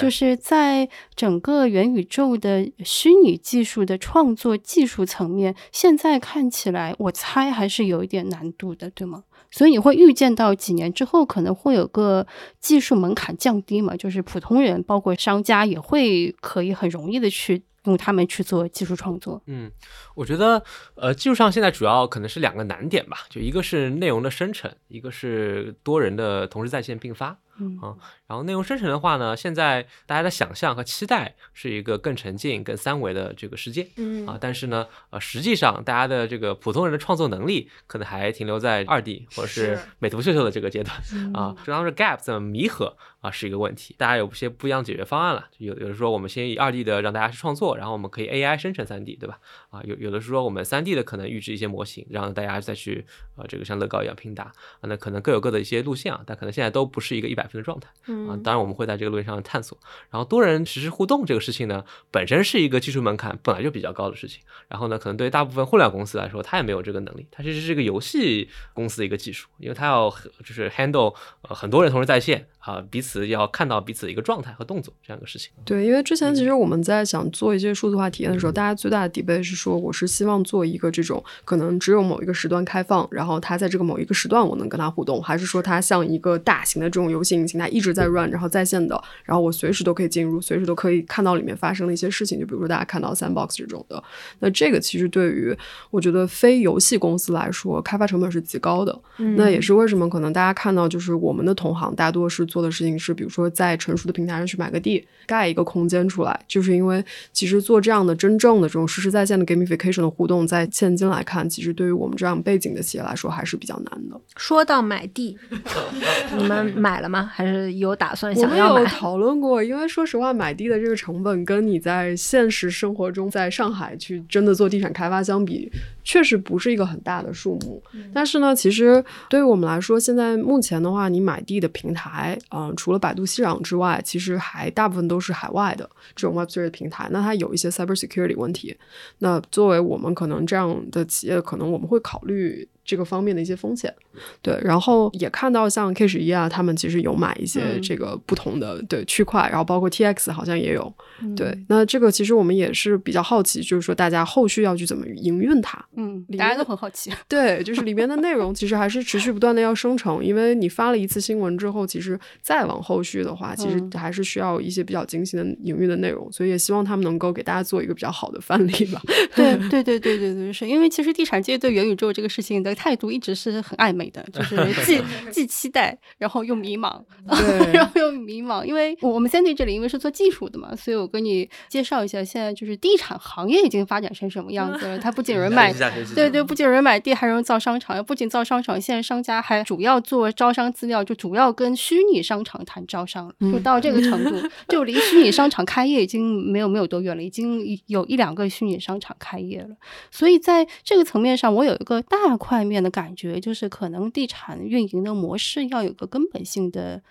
[0.00, 9.24] 就是在整个元宇宙的虚拟技术的创作技术层面，现在看起来，我猜还是有一点难度的，对吗？
[9.50, 12.26] 所以你会预见到几年之后可能会有个
[12.58, 13.94] 技术门槛降低嘛？
[13.94, 19.40] 就是普通人，包括商家也会可以很容易的去用他们去做技术创作。
[19.46, 19.70] 嗯，
[20.14, 20.62] 我觉得
[20.96, 27.38] 呃，技术上现在主要可能是两个难点吧，就一个是内容的生成，一个是多人的同时在线并发。
[27.58, 27.78] 嗯。
[27.80, 34.26] 啊，然后内容生成的话呢，现在大家的想象和期待是一个更沉浸、更三维的这个世界，嗯。
[34.26, 40.96] 啊，但是呢，呃，实际上大家的这个普通人的创作能力可能还停留在二 D 或者是美图秀秀的这个阶段
[41.34, 49.38] 啊，这当时 gap 怎么弥合啊是一个问题，大家有些不一样解决方案了，有有的说我们先以二 D 的让大家去创作，然后我们可以 AI 生成三 D，对吧？
[49.70, 57.88] 啊，有有的是说我们三 D 的可能预制一些模型，让大家再去呃这个像乐高一样拼搭，啊，那可能各有各的一些路线啊，但可能现在都不是一个一百分的状态。
[58.28, 59.76] 啊，当然我们会在这个路线上探索。
[60.10, 64.42] 然后多人实时互动这个事情呢，本身是一个技术门槛本来就比较高的事情。
[64.68, 67.26] 然后呢，可能对于大部分互联网公司来说，它也没有这个能力。
[67.30, 70.10] 它其实是一个游戏公司的一个技术，因为它要
[70.44, 72.46] 就是 handle 呃很多人同时在线。
[72.66, 75.52] 啊，彼此要看到彼此的一个状态和动作，这样一个事情。
[75.64, 92.38] 对，因为之前其实我们在想做一些数字化体验的时候，大家最大的 debate 是说，我是希望做一个这种可能只有某一个时段开放，然后它在这个某一个时段我能跟它互动，还是说它像一个大型的这种游戏引擎，它一直在 run，然后在线的，然后我随时都可以进入，随时都可以看到里面发生的一些事情。
[92.38, 94.02] 就比如说大家看到 sandbox 这种的，
[94.40, 95.56] 那这个其实对于
[95.90, 99.00] 我觉得非游戏公司来说，开发成本是极高的。
[99.38, 103.06] 那也是为什么可能大家看到就是我们的同行大多是做的事情是。
[103.06, 114.20] 是比如说在成熟的平台上去买个地，盖一个空间出来，就是因为其实做这样的真正的这种实时在线的 gamification 的互动，在现今来看，其实对于我们这样背景的企业来说还是比较难的。
[114.36, 115.38] 说到买地，
[116.36, 117.25] 你们买了吗？
[117.26, 118.84] 还是有打算我们有想要买？
[118.86, 125.70] 讨论过，因为说实话，买地的这个成本跟你在现实生活中在上海去真的做地产开发相比，
[126.04, 127.82] 确实不是一个很大的数目。
[128.14, 137.08] 但是呢，其实对于我们来说，现在目前的话，你买地的平台，嗯、除了百度熙壤之外，其实还大部分都是海外的这种 Web 3的平台。
[137.10, 138.76] 那它有一些 cybersecurity 问题。
[139.18, 142.68] 那作为我们可能这样的企业，可能我们会考虑。
[142.86, 143.92] 这个方面的一些风险，
[144.40, 157.10] 对，然后也看到像 K 十一啊，他们其实有买一些嗯这个不同的、对区块，然后包括 TX 好像也有，嗯对，那这个其实我们也是比较好奇，就是说大家后续要去怎么营运它，嗯，大家都很好奇。
[157.28, 169.02] 对，就是里面的内容其实还是持续不断的要生成，因为你发了一次新闻之后，其实再往后续的话，其实嗯还是需要一些比较精细的营运的内容，所以也希望他们能够给大家做一个比较好的范例吧。
[169.34, 177.02] 对对对对对对，是因为其实地产界对元宇宙这个事情的态度一直是很暧昧的，就是 既既期待，然后又迷茫，
[177.72, 178.62] 然后又迷茫。
[178.62, 184.98] 因为我们 Sandy 这里因为是做技术的嘛，所以我跟你介绍一下，现在就是地产行业已经发展成什么样子了。
[184.98, 185.72] 它不仅有人买
[186.14, 187.96] 对对，不仅有人买地，还有人造商场。
[188.04, 199.68] 不仅造商场，现在商家还主要做招商资料，就主要跟虚拟商场谈招商了，就到这个程度， 就离虚拟商场开业已经没有没有多远了，已经有一两个虚拟商场开业了。
[200.10, 207.02] 所以在这个层面上，我有一个大块面的感觉，就是可能地产运营的模式要有个根本性的。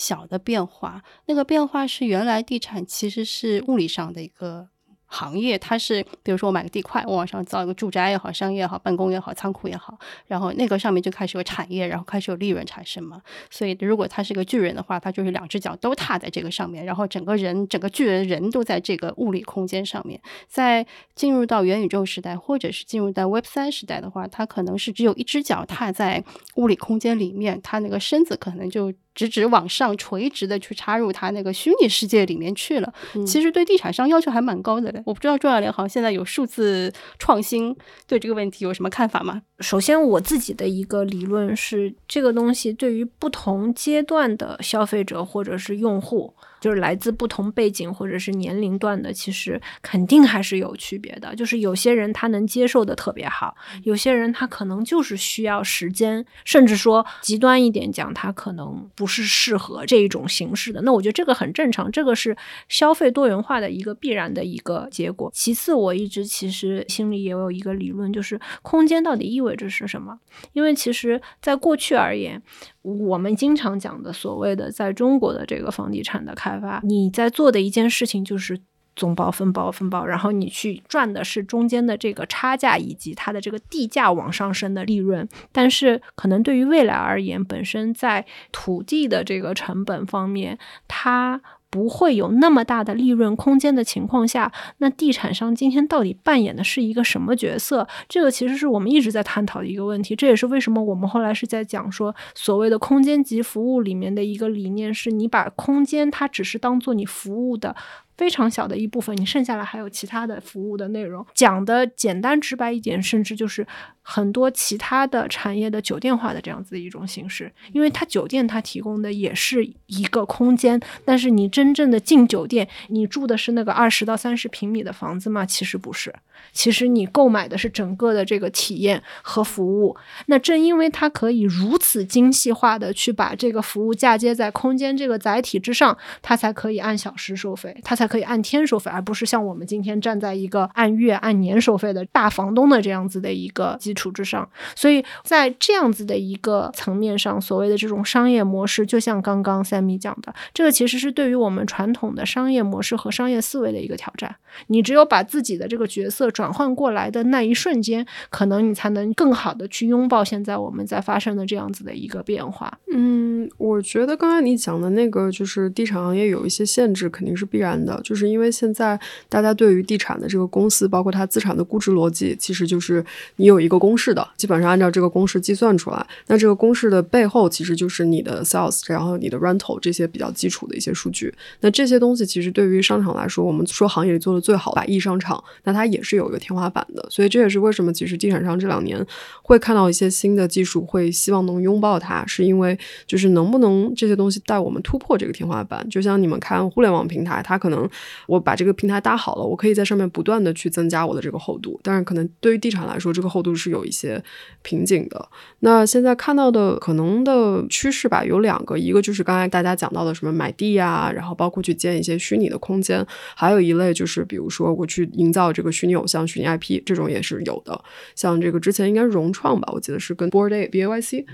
[0.00, 4.68] 小的变化，那个变化是原来地产其实是物理上的一个
[5.08, 13.20] 行业，它是比如说我买个地块，我往上造一个住宅也好、商业也好、办公也好、仓库也好，然后那个上面就开始有产业，然后开始有利润产生嘛。
[13.50, 20.20] 所以如果他是个巨人的话，他就是两只脚都踏在这个上面，然后整个人整个巨人人都在这个物理空间上面。
[20.46, 26.22] 在进入到元宇宙时代，或者是进入到 Web 三时代的话，他可能是只有一只脚踏在
[26.56, 32.94] 物理空间里面，他那个身子可能就直直往上垂直的去插入它那个虚拟世界里面去了。
[33.26, 35.02] 其实对地产商要求还蛮高的嘞。
[35.04, 37.76] 我不知道中小联行现在有数字创新
[38.06, 39.42] 对这个问题有什么看法吗？
[39.58, 51.34] 首先，我自己的一个理论是，这个东西对于不同阶段的消费者或者是用户，就是来自不同背景或者是年龄段的，其实肯定还是有区别的。
[51.34, 60.82] 就是有些人他能接受的特别好，有些人他可能就是需要时间，甚至说极端一点讲，他可能不是适合这一种形式的。
[60.82, 62.36] 那我觉得这个很正常，这个是
[62.68, 65.30] 消费多元化的一个必然的一个结果。
[65.34, 70.18] 其次，我一直其实心里也有一个理论，就是空间到底意味着是什么？
[70.52, 72.42] 因为其实在过去而言，
[72.82, 78.60] 我们经常讲的所谓的在中国的这个房地产的开发，你在做的一件事情就是。
[78.96, 85.28] 总包、分包、分包，然后你去赚的是中间的这个差价以及它的这个地价往上升的利润。
[85.52, 97.86] 但是，可能对于未来而言，本身在土地的这个成本方面，它不会有那么大的利润空间的情况下，那地产商今天到底扮演的是一个什么角色？
[98.08, 100.16] 这个其实是我们一直在探讨的一个问题。
[100.16, 107.76] 这也是为什么我们后来是在讲说，所谓的空间级服务里面的一个理念，是你把空间它只是当做你服务的。
[108.18, 111.24] 非常小的一部分，你剩下来还有其他的服务的内容。
[111.32, 113.64] 讲的简单直白一点，甚至就是
[114.02, 117.50] 很多其他的产业的酒店化的这样子的一种形式。
[117.72, 125.46] 因为它酒店它提供的也是一个空间，但是你真正的进酒店，你住的是那个二十到三十平米的房子吗？
[125.46, 126.12] 其实不是，
[126.52, 129.96] 其实你购买的是整个的这个体验和服务。
[130.26, 144.48] 那正因为它可以如此精细化的去把这个服务嫁接在空间这个载体之上，它才可以按小时收费，它才可以按天收费，而不是像我们今天站在一个按月、按年收费的大房东的这样子的一个基础之上。
[144.74, 154.34] 所以在这样子的一个层面上，所谓的这种商业模式，就像刚刚 Sammy 讲的，这个其实是对于我们传统的商业模式和商业思维的一个挑战。
[154.68, 162.72] 你只有把自己的这个角色转换过来的那一瞬间，可能你才能更好的去拥抱现在我们在发生的这样子的一个变化。
[162.92, 167.97] 嗯，我觉得刚才你讲的那个，就是地产行业有一些限制，肯定是必然的。
[168.02, 173.04] 就是因为现在大家对于地产的这个公司，包括它资产的估值逻辑，其实就是
[173.36, 176.06] 你有一个公式的，基本上按照这个公式计算出来。
[176.26, 181.32] 那这个公式的背后，其实就是你的 sales，然后你的 rental 这些比较基础的一些数据。
[181.60, 187.06] 那这些东西其实对于商场来说，我们说行业里做的最好百亿商场，那它也是有一个天花板的。
[187.10, 189.04] 所以这也是为什么其实地产商这两年
[189.42, 195.88] 会看到一些新的技术，会希望能拥抱它，是因为就是能不能这些东西带我们突破这个天花板。
[195.88, 197.87] 就像你们看互联网平台，它可能
[198.26, 204.22] 我把这个平台搭好了，我可以在上面不断的去增加我的这个厚度，但是可能对于地产来说，这个厚度是有一些
[204.62, 205.28] 瓶颈的。
[205.60, 217.80] 那现在看到的可能的趋势吧，有两个，一个就是刚才大家讲到的什么买地呀，然后包括去建一些虚拟的空间，还有一类就是比如说我去营造这个虚拟偶像、虚拟 IP，这种也是有的。
[218.14, 221.26] 像这个之前应该融创吧，我记得是跟 Board A B A Y C。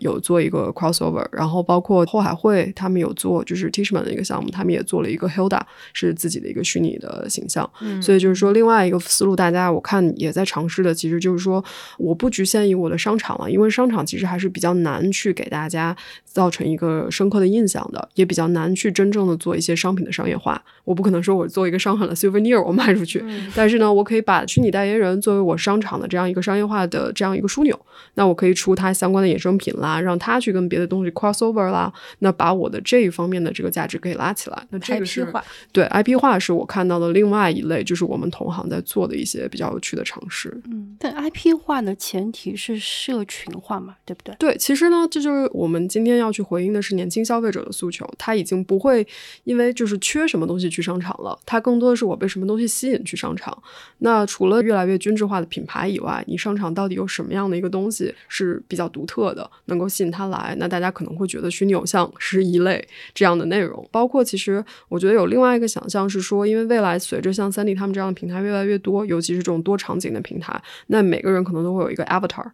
[0.00, 5.60] 有做一个 crossover，然后包括后海会他们有做，就是 Tishman 的一个项目，他们也做了一个 Hilda，
[5.92, 7.68] 是自己的一个虚拟的形象。
[7.80, 11.64] 嗯所以就是说，另外一个思路，大家我看也在尝试的，其实就是说，
[11.98, 20.62] 我不局限于我的商场了，因为商场其实还是比较难去给大家造成一个深刻的印象的，也比较难去真正的做一些商品的商业化。
[20.84, 27.78] 我不可能说我做一个商场的 souvenir 我卖出去，嗯 但是呢，我可以把虚拟代言人作为我商场的这样一个商业化的这样一个枢纽，
[28.14, 34.66] 那我可以出它相关的衍生品啦，让它去跟别的东西 crossover 啦，那把我的这一方面的这个价值可以拉起来。
[34.70, 40.60] 那这个是 IP 化，对 IP 化是我看到的另外一类，就是我们同行在做的一些比较有趣的尝试。
[40.66, 44.34] 嗯，但 IP 化的前提是社群化嘛，对不对？
[44.38, 48.04] 对，其实呢，这就是我们今天要去回应的是年轻消费者的诉求。
[48.18, 49.06] 他已经不会
[49.44, 53.56] 因为就是缺什么东西去商场了，他更多的是我被什么东西吸引去商场。
[53.98, 60.54] 那除了越来越均质化的品牌以外，你商场到底有什么样的一个东西是比较独特的，能够吸引他来？
[60.58, 63.86] 那大家可能会觉得虚拟偶像是一类这样的内容。
[63.90, 72.44] 包括其实我觉得有另外一个想象是说，因为未来随着像三 D 他们这样的平台越来越多，尤其是这种多场景的平台，那每个人可能都会有一个 avatar。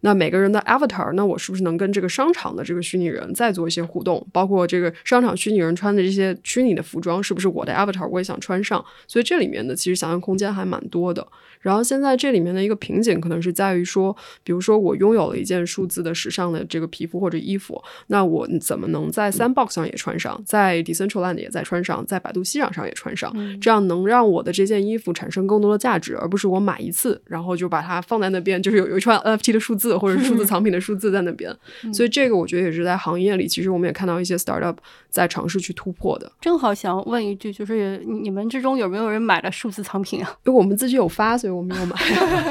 [0.00, 4.24] 那每个人的 avatar，那我是不是能跟这个商场的这个虚拟人再做一些互动？
[4.32, 8.84] 包括这个商场虚拟人穿的这些虚拟的服装，是不是我的 avatar 我也想穿上？
[9.06, 11.26] 所以这里面的其实想象空间还蛮多的。
[11.60, 23.34] 然后现在这里面的一个瓶颈可能是在于说，比如说我拥有了一件数字的时尚的这个皮肤或者衣服，那我怎么能在 Sandbox 上也穿上，在 Decentraland 也在穿上，在百度西壤上也穿上？
[23.60, 31.54] 这样能让我的这件衣服产生更多的价值，而不是我买一次，然后就把它放在那边，就是有有一串 NFT 的数字或者数字藏品的数字在那边。
[31.94, 34.76] 所以这个我觉得也是在行业里，其实我们也看到一些 startup
[35.08, 36.30] 在尝试去突破的。
[36.40, 40.36] 正好想问一句，就是你你们之中有没有人买了数字藏品啊？
[40.44, 41.94] 因为我们自己有发，所以我们有买。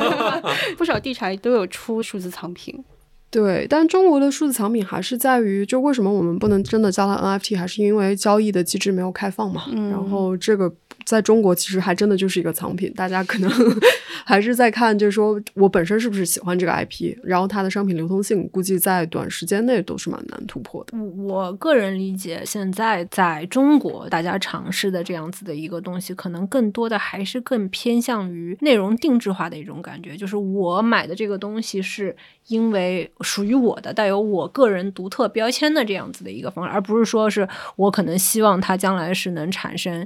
[0.77, 2.83] 不少地产都有出数字藏品。
[3.29, 9.63] 对，但中国的数字藏品还是在于，就为什么我们不能真的叫它 NFT，还是因为交易的机制没有开放嘛。
[9.73, 10.73] 嗯然后这个
[11.05, 13.49] 在中国其实还真的就是一个藏品，大家可能
[14.25, 20.97] 还是在看，就是说我本身是不是喜欢这个 IP，然后它的商品流通性，估计在短时间内都是蛮难突破的。
[20.97, 32.15] 我个人理解，现在在中国大家尝试的这样子的一个东西，可能更多的还是更偏向于内容定制化的一种感觉，就是我买的这个东西是
[32.47, 40.05] 因为属于我的，带有我个人独特标签的这样子的一个方式，而不是说是我可能希望它将来是能产生。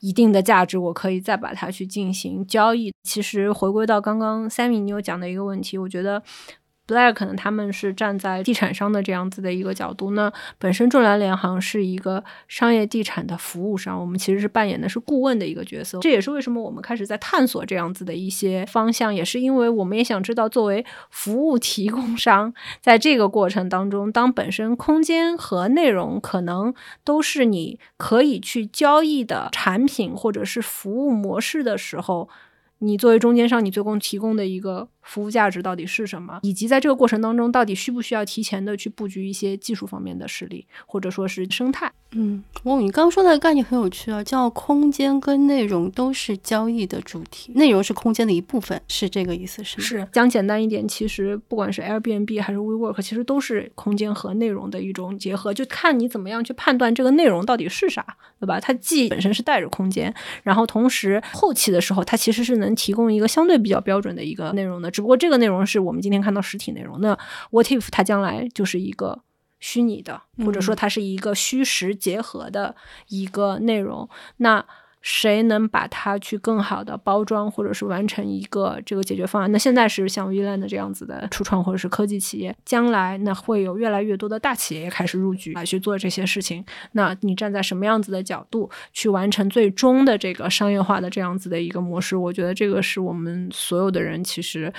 [0.00, 2.92] 一定的价值，我可以再把它去进行交易。
[3.02, 6.22] 其实回归到刚刚 Sammy 你有讲的一个问题，我觉得
[6.88, 15.98] Black 可能他们是站在地产商的这样子的一个角度，那本身众粮联行是一个商业地产的服务商，我们其实是扮演的是顾问的一个角色。
[16.00, 26.72] 这也是为什么我们开始在探索这样子的一些方向，也是因为我们也想知道，作为服务提供商，在这个过程当中，当本身空间和内容可能
[27.04, 32.30] 都是你可以去交易的产品或者是服务模式的时候。
[32.80, 36.38] 你作为中间商，你最终提供的一个服务价值到底是什么？
[36.42, 41.90] 以及在这个过程当中，到底需不需要提前的去布局一些技术方面的实力，或者说是生态？
[42.12, 49.84] 嗯，哦，你刚刚说的概念很有趣啊，叫空间跟内容都是交易的主体，内容是空间的一部分，是这个意思是吗？
[49.84, 58.58] 是讲简单一点，其实不管是 Airbnb 还是 WeWork，其实都是空间和内容的一种结合，就看你怎么样去判断这个内容到底是啥，对吧？
[58.58, 67.16] 它既本身是带着空间，然后同时后期的时候，它其实是能提供一个相对比较标准的一个内容的，只不过这个内容是我们今天看到实体内容，那
[67.52, 69.22] What if 它将来就是一个。
[69.60, 72.76] 虚拟的，或者说它是一个虚实结合的
[73.08, 74.64] 一个内容，那
[75.00, 79.50] 谁能把它去更好的包装，或者是完成一个这个解决方案？
[79.52, 86.64] 那现在是像 VLAN 的这样子的初创或者是科技企业，将来那会有越来越多的大企业开始入局来去做这些事情。
[86.92, 92.16] 那你站在什么样子的角度去完成最终的这个商业化的这样子的一个模式？
[92.16, 94.72] 我觉得这个是我们所有的人其实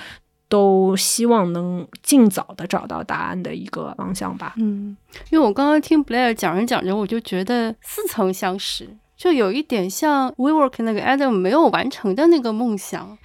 [0.48, 4.54] 都希望能尽早的找到答案的一个方向吧。
[4.58, 4.96] 嗯，
[5.30, 8.88] 因为我刚刚听 Blair 讲着讲着，我就觉得似曾相识。
[9.20, 13.18] 就有一点像 WeWork 那个 Adam 没有完成的那个梦想，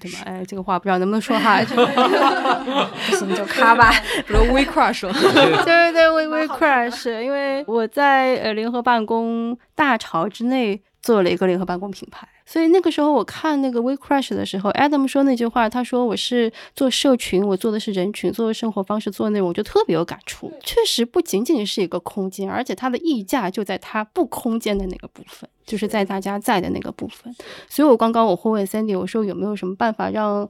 [0.00, 0.20] 对吗？
[0.24, 1.60] 哎，这个话不知道能不能说哈，
[3.10, 3.92] 不行就咔吧，
[4.26, 12.26] 比如 We Crush， 对对对，We We Crush，因为我在呃联合办公大潮之内做了一个联合办公品牌。
[12.52, 20.52] 所以那个时候我看那个 We Crash 的时候，Adam 说那句话，他说我是做社群，我做的是人群，做的生活方式，做内容，我就特别有感触。
[20.62, 27.34] 确实不仅仅是一个空间，而且它的溢价就在它不空间的那个部分，就是在大家在的那个部分。
[27.70, 30.46] 所以我刚刚我会问 Sandy，我说有没有什么办法让？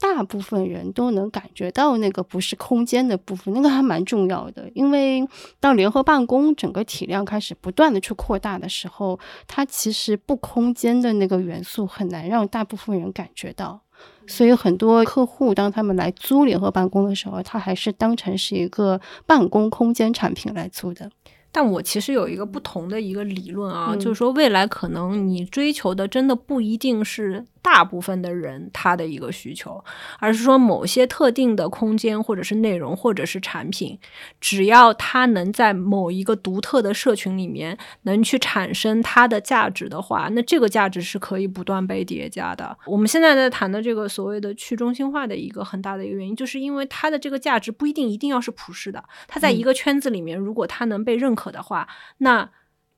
[0.00, 4.70] 大部分人都能感觉到那个不是空间的部分，那个还蛮重要的。
[4.74, 5.26] 因为
[5.60, 13.80] 当联合办公整个体量开始不断的去扩大的时候，它其实不空间的那个元素很难让大部分人感觉到。
[14.28, 21.10] 所以很多客户当他们来租联合办公的时候，他还是当成是一个办公空间产品来租的。
[21.50, 27.44] 但我其实有一个不同的一个理论啊，就是说未来可能你追求的真的不一定是。
[27.60, 29.84] 大部分的人他的一个需求，
[30.20, 33.98] 而是说某些特定的空间或者是内容或者是产品，
[34.40, 42.74] 只要它能在某一个独特的社群里面能去产生它的价值的话，那这个价值是可以不断被叠加的。
[42.86, 51.88] 我们现在在谈的这个所谓的去中心化的一个很大的一个原因，就是因为它的这个价值不一定一定要是普世的，它在一个圈子里面，如果它能被认可的话，
[52.18, 52.50] 那。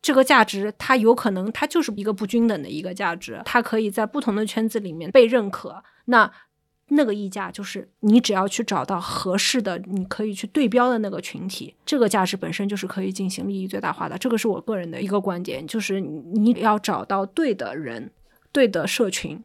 [0.03, 5.85] 这个价值，它有可能它就是一个不均等的一个价值，它可以在不同的圈子里面被认可。
[6.07, 6.33] 那
[6.89, 14.17] 那个溢价就是你只要去找到合适的，你可以去对标的那个群体，这个价值本身就是可以进行利益最大化的。
[14.17, 18.11] 这个是我个人的一个观点，就是你要找到对的人、
[18.53, 19.45] 对的社群。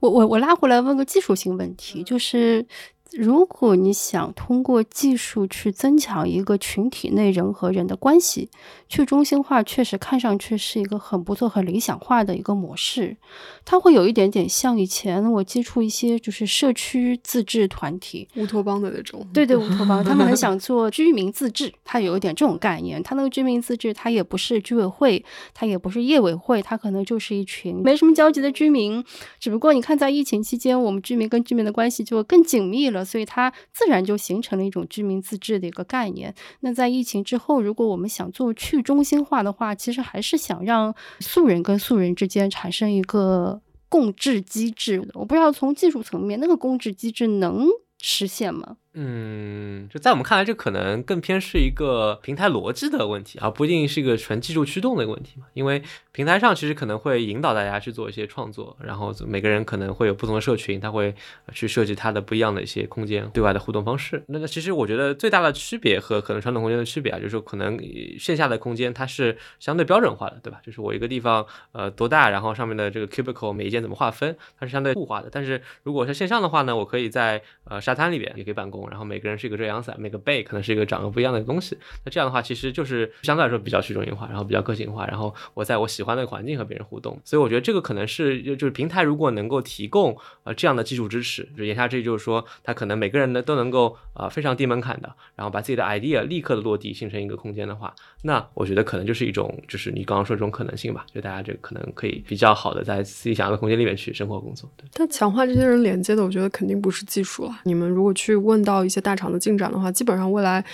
[0.00, 2.64] 我我我拉回来问个技术性问题，就是。
[3.12, 8.50] 如果你想通过技术去增强一个群体内人和人的关系，
[8.88, 13.16] 去中心化确实看上去是一个很不错、很理想化的一个模式。
[13.64, 19.24] 它会有一点点像以前我接触一些就是社区自治团体、乌托邦的那种。
[19.32, 23.00] 对对，乌托邦，他们很想 做居民自治，它有一点这种概念。
[23.02, 29.02] 它那个居民自治，它也不是居委会，它也不是业委会，它可能就是一群没什么交集的居民。
[29.38, 32.95] 只不过你看，在疫情期间，我们居民跟居民的关系就更紧密了。
[33.04, 36.34] 所以它自然就形成了一种居民自治的一个概念。
[36.60, 45.08] 那在疫情之后，如果我们想做去中心化的话，其实还是想让素人跟素人之间产生一个共治机制。
[45.14, 47.66] 我不知道从技术层面，那个共治机制能
[48.00, 48.76] 实现吗？
[48.98, 55.44] 嗯，就在我们看来，这可能更偏是一个平台逻辑的问题，而不一定是一个纯技术驱动的一个问题嘛。
[55.52, 55.82] 因为
[56.12, 61.14] 平台上其实可能会引导大家去做一些创作，然后每个人可能会有不同的社群，他会
[61.52, 64.24] 去设计他的不一样的一些空间对外的互动方式。
[64.28, 67.78] 那那其实我觉得最大的区别和可能传统空间的区别啊，就是可能
[68.18, 70.58] 线下的空间它是相对标准化的，对吧？
[70.64, 75.28] 就是我一个地方呃多大，然后上面的这个 cubicle 每一间怎么划分，它是相对固化的。
[75.30, 78.85] 但是如果是线上的话呢，我可以在呃沙滩里边也可以办公。
[78.88, 81.76] 然后每个人是一个遮阳伞，每个背可能是一个长得不一样的东西。
[82.04, 85.06] 那这样的话，其实就是相对来说比较去中心化，然后比较个性化。
[85.06, 87.18] 然后我在我喜欢的环境和别人互动。
[87.24, 101.04] 所以我觉得这个可能是就是平台如果能够提供呃这样的技术支持，就言下之意就是说，它可能每个人呢都能够呃非常低门槛的，然后把自己的 idea 立刻的落地，形成一个空间的话，那我觉得可能就是一种就是你刚刚说这种可能性吧。
[101.12, 104.70] 就大家这可能可以比较好的在自己想要的空间里面去生活工作。
[104.76, 104.86] 对。
[104.92, 107.60] 但强化这些人连接的，我觉得肯定不是技术了。
[107.64, 108.75] 你们如果去问到。
[108.84, 110.64] 一些大厂的进展的话，基本上未来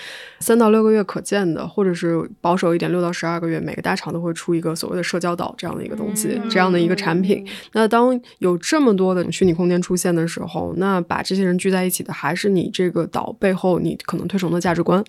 [0.41, 7.47] 三到六个月可见的，或者是保守一点，六到十二个月，每个大厂都会出一个所谓的社交岛这样的一个东西，这样的一个产品。
[7.73, 15.03] 那当有这么多的虚拟空间出现的时候，那把这些人聚在一起的，还是你这个岛背后你可能推崇的价值观，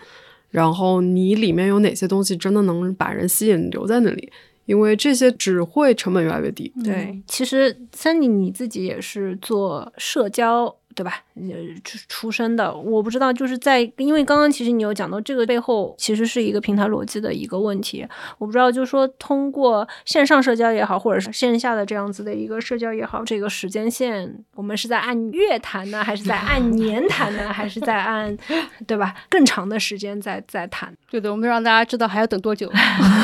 [0.49, 4.31] 然后你里面有哪些东西真的能把人吸引留在那里？
[4.65, 6.71] 因为这些只会成本越来越低。
[6.85, 10.73] 对，其实 Sunny 你自己也是做社交。
[10.95, 11.21] 对吧？
[11.35, 11.41] 呃，
[11.83, 18.05] 出出身的，我不知道，就是在因为刚刚其实你有讲到这个背后其实是一个平台逻辑的一个问题，
[18.37, 28.35] 我不知道，就是说通过线上社交也好，或者是线下的这样子的一个社交也好，这个时间线我们是在按月谈呢，还是在按年谈呢，还是在按
[28.87, 30.95] 对吧更长的时间在在谈？
[31.09, 32.71] 对的，我们让大家知道还要等多久。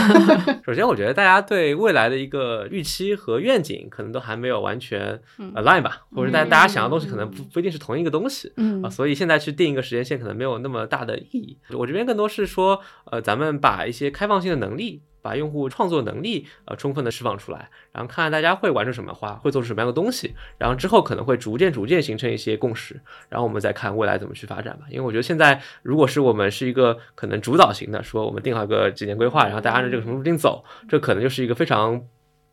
[0.65, 5.20] 首先，我觉得大家对未来的一个预期和愿景可能都还没有完全
[5.55, 11.57] align 吧，或者大大家想要的东西可能不不一定是同一个东西，嗯啊，所以现在去定一个时间线可能没有那么大的意义。
[11.74, 12.82] 我这边更多是说，
[13.12, 15.03] 呃，咱们把一些开放性的能力。
[15.22, 24.86] 把用户创作能力呃充分的释放出来，然后看看大家会玩出什么花，会做出什么样的东西，然后之后可能会逐渐逐渐形成一些共识，然后我们再看未来怎么去发展吧。
[24.89, 32.01] 因为我觉得现在如果是我们是一个可能主导型的，说我们定好个几年规划，然后大家按照这个什么路径走，这可能就是一个非常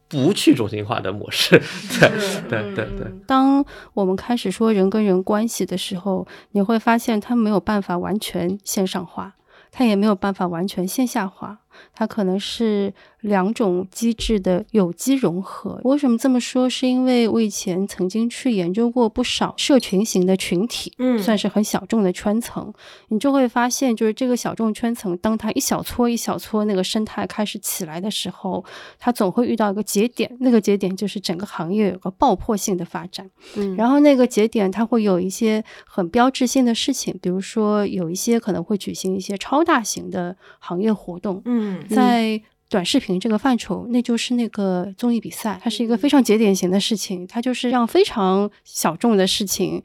[0.08, 1.60] 不去中心化的模式。
[2.00, 2.08] 对
[2.48, 3.12] 对对对。
[3.26, 9.34] 当我们开始说人跟人关系的时候，你会发现它没有办法完全线上化，
[9.70, 11.58] 它也没有办法完全线下化。
[11.92, 12.94] 它可能是
[13.26, 15.80] 两种机制的有机融合。
[15.84, 16.68] 为什么这么说？
[16.68, 22.72] 是因为我以前曾经去研究过不少社群型的群体，嗯算是很小众的圈层。
[23.08, 28.64] 你就会发现，就是这个小众圈层，当它一小撮一小撮那个生态开始起来的时候，
[28.98, 33.28] 它总会遇到一个节点，那个节点就是整个行业有个爆破性的发展。
[33.56, 49.82] 嗯然后那个节点它会有一些很标志性的事情，比如说有一些可能会举行一些超大型的行业活动，嗯在短视频这个范畴，那就是那个综艺比赛，它是一个非常节点型的事情，它就是让非常小众的事情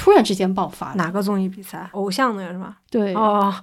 [0.00, 0.94] 突然之间爆发。
[0.94, 1.88] 哪个综艺比赛？
[1.92, 2.76] 偶像的是吧？
[2.90, 3.54] 对，哦，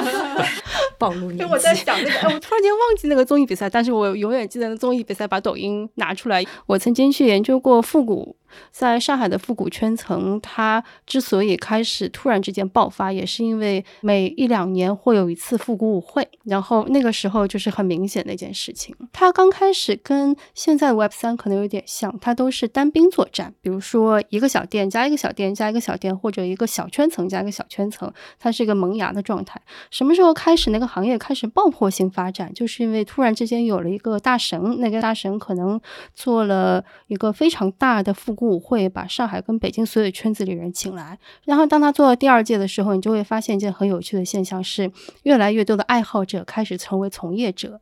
[0.98, 1.74] 暴露年就我在。
[1.74, 6.44] 想那个，哎，我突然间忘记那个综艺比赛，但是我永远记得那综艺比赛把抖音拿出来。
[6.66, 8.34] 我曾经去研究过复古，
[8.72, 18.92] 在上海的复古圈层，它之所以开始突然之间爆发，也是因为每一两年会有一次复古舞会，然后那个时候就是很明显的一件事情。
[19.12, 29.60] 它刚开始跟现在的 Web 三可能有点像，它都是单兵作战，比如说一个小店加一个小店加一个小店，或者一个小圈层加一个小圈层，它是一个萌芽的状态。
[29.90, 32.52] 什么时候开始那个行业开始爆破性发展？
[32.54, 35.80] 就是因为突然之间有了一个大神，那个大神可能
[36.14, 41.18] 做了一个非常大的复古舞会，把上海跟北京所有圈子里人请来。
[41.44, 44.90] 然后当他做了第二届的时候，你就会发现一件很有趣的现象是，
[45.24, 47.80] 越来越多的爱好者开始成为从业者。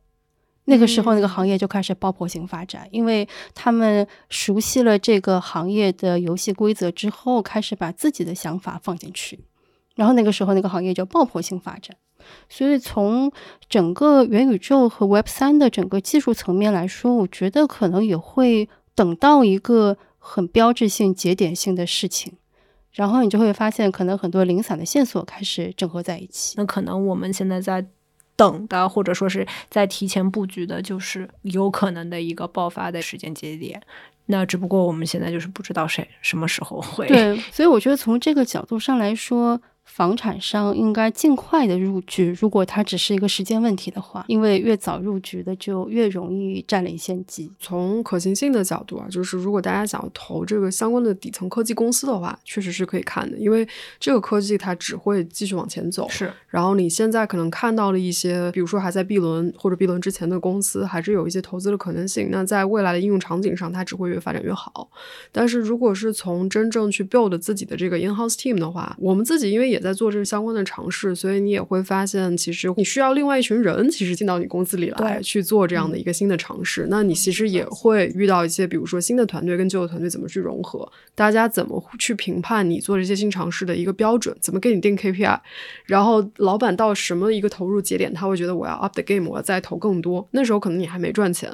[0.69, 9.39] 那个时候，那个行业就开始爆破性发展，因为他们熟悉了这个行业的游戏规则之后，开始把自己的想法放进去。
[9.95, 11.95] 然后那个时候，那个行业就爆破性发展。
[12.49, 13.31] 所以从
[13.69, 22.33] 整个元宇宙和 Web 三的整个技术层面来说，我觉得可能也会等到一个很标志性、节点性的事情，
[22.91, 26.55] 然后你就会发现，可能很多零散的线索开始整合在一起。
[26.57, 27.87] 那可能我们现在在
[28.37, 33.81] 等的，或者说是在提前布局的，就是有可能的一个爆发的时间节点。
[34.27, 37.07] 那只不过我们现在就是不知道谁什么时候会。
[37.07, 47.51] 对，所以我觉得从这个角度上来说，房产商应该尽快的入局，如果它只是一个时间问题的话，因为越早入局的就越容易占领先机。
[47.59, 53.67] 从可行性的角度啊，就是如果大家想要投这个相关的底层科技公司的话，确实是可以看的，因为
[53.99, 56.07] 这个科技它只会继续往前走。
[56.09, 62.29] 是，然后你现在可能看到了一些，比如说还在 B 轮或者 B 轮之前的公司，还是有一些投资的可能性。
[62.29, 64.89] 那在未来的应用场景上，它只会越发展越好。
[65.31, 76.87] 但是如果是从真正去 build 自己的这个 in-house team 的话，我们自己因为也在做这个相关的尝试，所以你也会发现，其实你需要另外一群人，其实进到你公司里来对去做这样的一个新的尝试。
[76.89, 85.39] 那你其实也会遇到一些，比如说新的团队跟旧的团队怎么去融合，大家怎么去评判你做这些新尝试的一个标准，怎么给你定 KPI，
[85.85, 90.27] 然后老板到什么一个投入节点，他会觉得我要 up the game，我要再投更多。
[90.31, 91.53] 那时候可能你还没赚钱，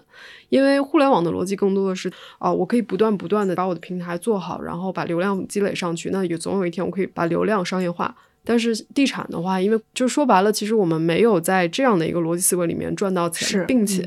[0.53, 6.11] 因为互联网的逻辑更多的是啊、我可以不断不断的把我的平台做好，然后把流量积累上去。
[6.11, 8.15] 那也总有一天我可以把流量商业化。
[8.45, 14.05] 但是地产的话，因为就说白了，其实我们没有在这样的一个逻辑思维里面赚到钱，并且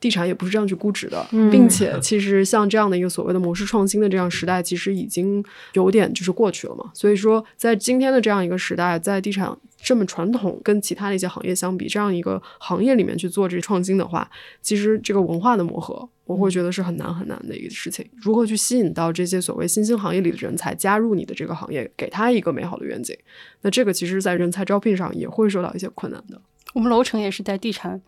[0.00, 5.42] 地产也不是这样去估值的，嗯并且其实像这样的一个所谓的模式创新的这样时代，其实已经
[5.74, 6.90] 有点就是过去了嘛。
[6.94, 14.28] 所以说，在今天的这样一个时代，在地产这么传统跟其他的一些行业相比，这样一个行业里面去做这创新的话，
[14.60, 18.04] 其实这个文化的磨合，我会觉得是很难很难的一个事情。
[18.16, 23.16] 如何去吸引到这些所谓新兴行业里的人才加入你的这个行业，给他一个美好的愿景，
[23.62, 26.40] 那这个其实在人才招聘上也会受到一些困难的。
[26.76, 27.98] 我们楼层也是在地产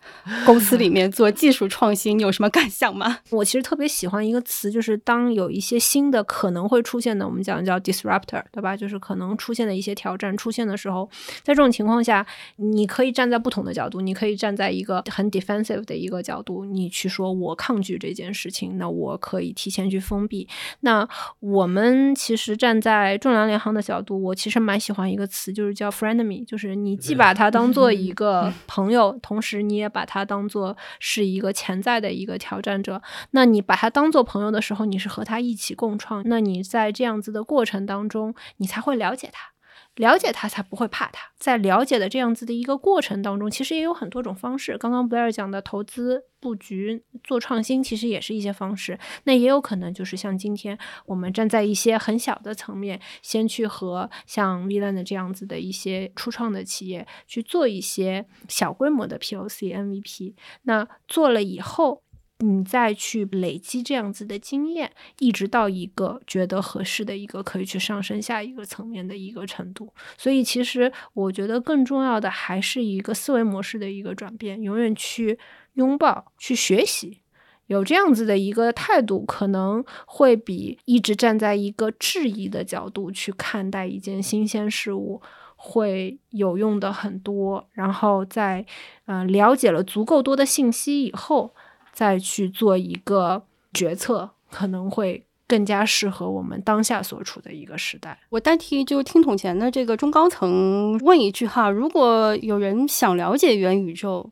[0.45, 3.21] 公司里面做技术创新，你有什么感想吗？
[3.33, 8.77] 我其实特别喜欢一个词，就是当有一些新的可能会出现的，我们讲叫 disruptor，对吧？
[8.77, 11.09] 就是可能出现的一些挑战出现的时候，
[11.43, 20.47] 在这种情况下，你可以站在不同的角度，你可以站在一个很 defensive 的一个角度，你去说我抗拒这件事情，那我可以提前去封闭。
[20.81, 21.09] 那
[21.41, 33.01] 我们其实站在仲量联行的角度，我其实蛮喜欢一个词，就是叫 friend me，就是你既把它当做一 个朋友，同时你也把他当做是一个潜在的一个挑战者。
[33.31, 36.23] 那你把他当做朋友的时候，你是和他一起共创。
[36.27, 39.53] 那你在这样子的过程当中，你才会了解他。
[39.99, 44.79] 了解他才不会怕他，在了解的这样子的一个过程当中，其实也有很多种方式。
[44.79, 48.99] 刚刚布莱尔讲的投资布局、做创新，其实也是一些方式。
[49.25, 60.35] 那也有可能就是像今天我们站在一些很小的层面，先去和像 v l a n 的这样子的一些初创的企业去做一些小规模的 POC、MVP。
[60.63, 62.03] 那做了以后。
[62.41, 69.93] 你再去累积这样子的经验，一直到一个觉得合适的一个可以去上升下一个层面的一个程度。
[70.16, 75.36] 所以，其实我觉得更重要的还是一个思维模式的一个转变，永远去
[75.74, 77.22] 拥抱、去学习，
[77.66, 85.20] 有这样子的一个态度，可能会比一直站在一个质疑的角度去看待一件新鲜事物
[85.57, 87.68] 会有用的很多。
[87.72, 88.64] 然后，在
[89.07, 91.53] 呃了解了足够多的信息以后。
[91.99, 93.43] 再去做一个
[93.75, 98.17] 决策，可能会更加适合我们当下所处的一个时代。
[98.31, 104.31] 我代替就听筒前的这个中高层问一句哈：如果有人想了解元宇宙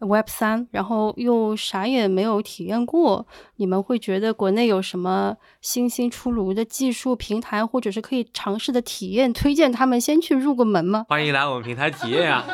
[0.00, 11.06] Web 三，然后又啥也没有体验过，你们会觉得国内有什么新兴出炉的技术平台，或者是可以尝试的体验，推荐他们先去入个门吗？
[11.08, 12.44] 欢迎来我们平台体验啊！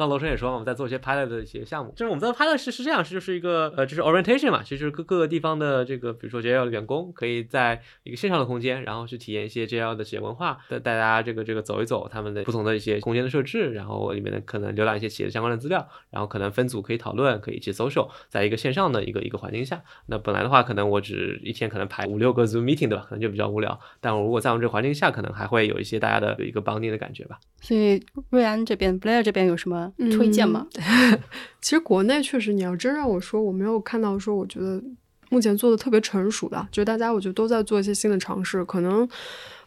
[0.00, 23.04] 刚楼生也说，我们在做一些 pilot 的一些项目，就是我们在 pilot 是是这样，是就是一个呃，就是 orientation 嘛，其实各各个地方的这个，比如说 JL 的员工，可以在一个线上的空间，然后去体验一些 JL 的企业文化，带大家这个这个走一走他们的不同的一些空间的设置，然后里面的可能浏览一些企业的相关的资料，然后可能分组可以讨论，可以一起 social，在一个线上的一个一个环境下，那本来的话，可能我只一天可能排五六个 Zoom meeting 对吧？
[23.06, 27.38] 可能就比较无聊，但我如果在我们这个环境下，可能还会有一些大家的有一个 bonding 的感觉吧。
[27.60, 30.66] 所以瑞安这边 Blair 这边有什么推荐吗？
[31.60, 34.82] 其实国内确实，你要真让我说，我没有看到说，我觉得
[35.28, 39.08] 目前做的特别成熟的，就大家我觉得都在做一些新的尝试，可能。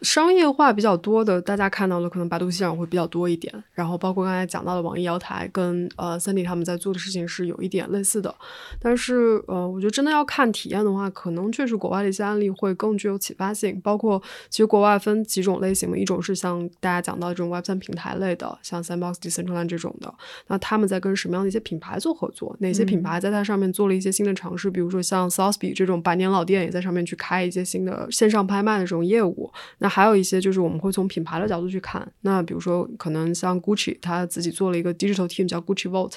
[0.04, 8.36] 商业化比较多的，大家看到的可能百度系统会比较多一点，然后包括刚才讲到的网易瑶台跟呃三迪他们在做的事情是有一点类似的，
[8.82, 13.80] 但是呃，我觉得真的要看体验的话，可能确实国外的一些案例会更具有启发性。
[13.82, 20.14] 包括其实国外分几种类型嘛，一种是像大家讲到这种 Web 三平台类的，像 Sandbox、Decentraland 这种的，
[20.48, 22.54] 那他们在跟什么样的一些品牌做合作？
[22.60, 24.70] 哪些品牌在它上面做了一些新的尝试？
[24.70, 29.93] 比如说像 s o u t h b y 这种百年老店也在上面去开一些新的线上拍卖的这种业务，那。
[29.94, 36.16] 还有一些就是我们会从品牌的角度去看，那比如说可能像 Gucci，他自己做了一个 digital team 叫 Gucci Vault，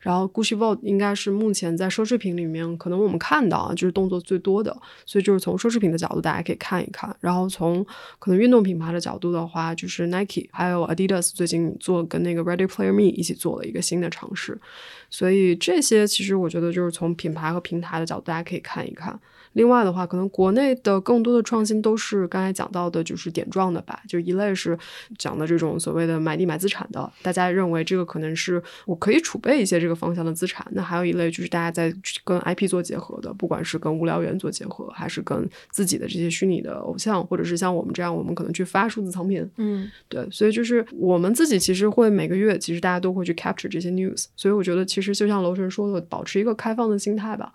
[0.00, 7.86] 然后 Gucci Vault 应该是目前在奢侈品里面可能我们看到啊就是动作最多的，所以就是从奢侈品的角度大家可以看一看，然后从
[8.18, 14.60] 可能运动品牌的角度的话，就是 Nike 还有 Adidas 最近做跟那个 Ready Player Me 一起做了一个新的尝试，
[15.08, 19.20] 所以这些其实我觉得就是从品牌和平台的角度大家可以看一看。
[19.54, 24.02] 另外的话，可能国内的更多的创新都是刚才讲到的，就是点状的吧。
[24.08, 24.78] 就一类是
[25.18, 30.66] 讲的这种所谓的买地买资产的，大家认为这个可能是我可以储备一些这个方向的资产。
[30.72, 31.94] 那还有一类就是大家在
[32.24, 39.48] 跟 IP 做结合的，不管是跟无聊猿做结合，还是跟自己的这些虚拟的偶像，或者是像我们这样，我们可能去发数字藏品。
[39.56, 40.26] 嗯，对。
[40.30, 44.26] 所以就是我们自己其实会每个月，其实大家都会去 capture 这些 news。
[44.36, 47.52] 所以我觉得其实就像楼神说的，保持一个开放的心态吧。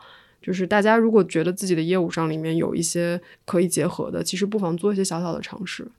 [0.48, 5.91] 就是大家如果觉得自己的业务上里面有一些可以结合的，其实不妨做一些小小的尝试。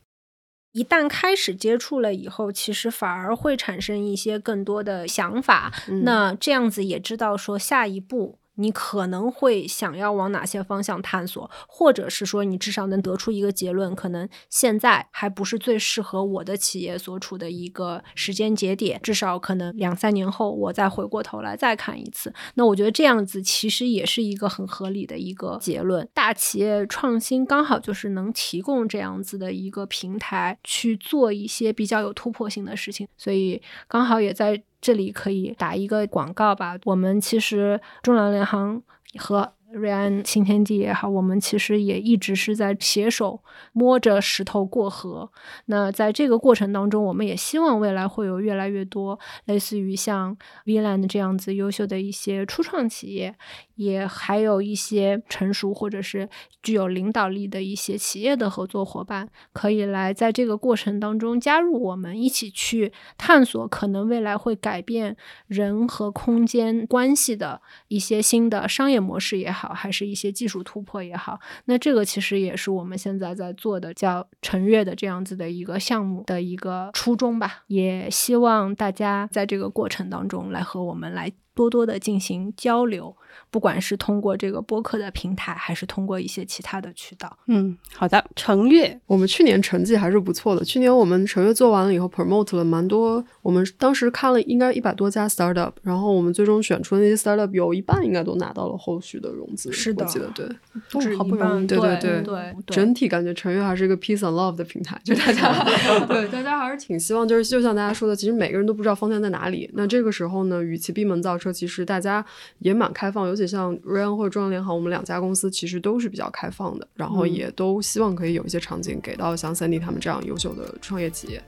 [0.73, 5.71] 一旦开始接触了以后，其实反而会产生一些更多的想法。
[6.03, 8.39] 那这样子也知道说下一步。
[8.59, 22.35] 你可能会想要往哪些方向探索，或者是说你至少能得出一个结论，可能现在还不是最适合我的企业所处的一个时间节点，至少可能两三年后我再回过头来再看一次。
[22.55, 26.09] 那我觉得这样子其实也是一个很合理的一个结论。
[26.13, 34.63] 大企业创新刚好就是能提供这样子的一个平台去做一些比较有突破性的事情，所以刚好也在。
[34.81, 36.77] 这里可以打一个广告吧。
[36.85, 38.83] 我们其实中粮联行
[39.19, 43.43] 和瑞安新天地也好，我们其实也一直是在携手
[43.73, 45.31] 摸着石头过河。
[45.67, 53.35] 那在这个过程当中，我们也希望未来会有越来越多类似于像 VLAN 这样子优秀的一些初创企业，
[53.75, 56.31] 也还有一些成熟或者是
[56.63, 65.15] 具有领导力的一些企业的合作伙伴，可以来在这个过程当中加入我们，一起去探索可能未来会改变
[65.47, 69.58] 人和空间关系的一些新的商业模式也好。
[69.59, 77.65] 好，还是一些技术突破也好，那这个其实也是我们现在在做的叫陈悦的这样子的一个项目的一个初衷吧。
[77.67, 83.13] 也希望大家在这个过程当中来和我们来多多的进行交流。
[83.51, 87.35] 不管是通过这个播客的平台，还是通过一些其他的渠道。
[87.47, 88.23] 嗯，好的。
[88.37, 90.63] 成月，我们去年成绩还是不错的。
[90.63, 93.25] 去年我们成月做完了以后，promote 了蛮多。
[93.41, 99.73] 我们当时看了应该一百多家 startup，然后我们最终选出的那些 startup 有一半应该都拿到了后续的融资。
[99.73, 100.47] 是的，我记得对，
[100.91, 101.67] 不止好不容易。
[101.67, 105.65] 对对对对，整体感觉成月还是一个 peace and love 的平台，就大家
[106.07, 109.71] 对大家还是挺希望，就是就像大家说的，其实每个人都不知道方向在哪里。
[109.73, 112.23] 那这个时候呢，与其闭门造车，其实大家
[112.59, 114.09] 也蛮开放，尤其像 Ryan。
[114.19, 121.41] 或者中央联航，我们两家公司其实都是比较开放的，然后也都希望可以有一些场景给到像三 D 他们这样优秀的创业企业，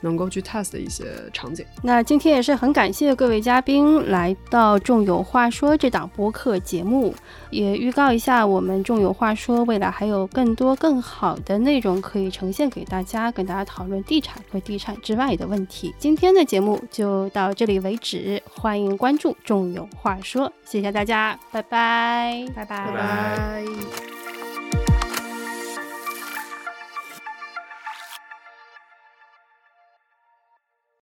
[0.00, 1.64] 能够去 test 的一些场景。
[1.82, 7.14] 那今天也是很感谢各位嘉宾来到《众有话说》这档播客节目，
[7.50, 15.94] 也预告一下我们《众有话说》未来还有更多更好的内容可以呈现给大家，跟大家讨论地产和地产之外的问题。
[15.98, 22.44] 今天的节目就到这里为止，欢迎关注《众有话说》，谢谢大家，拜拜。
[22.54, 24.17] 拜拜拜拜。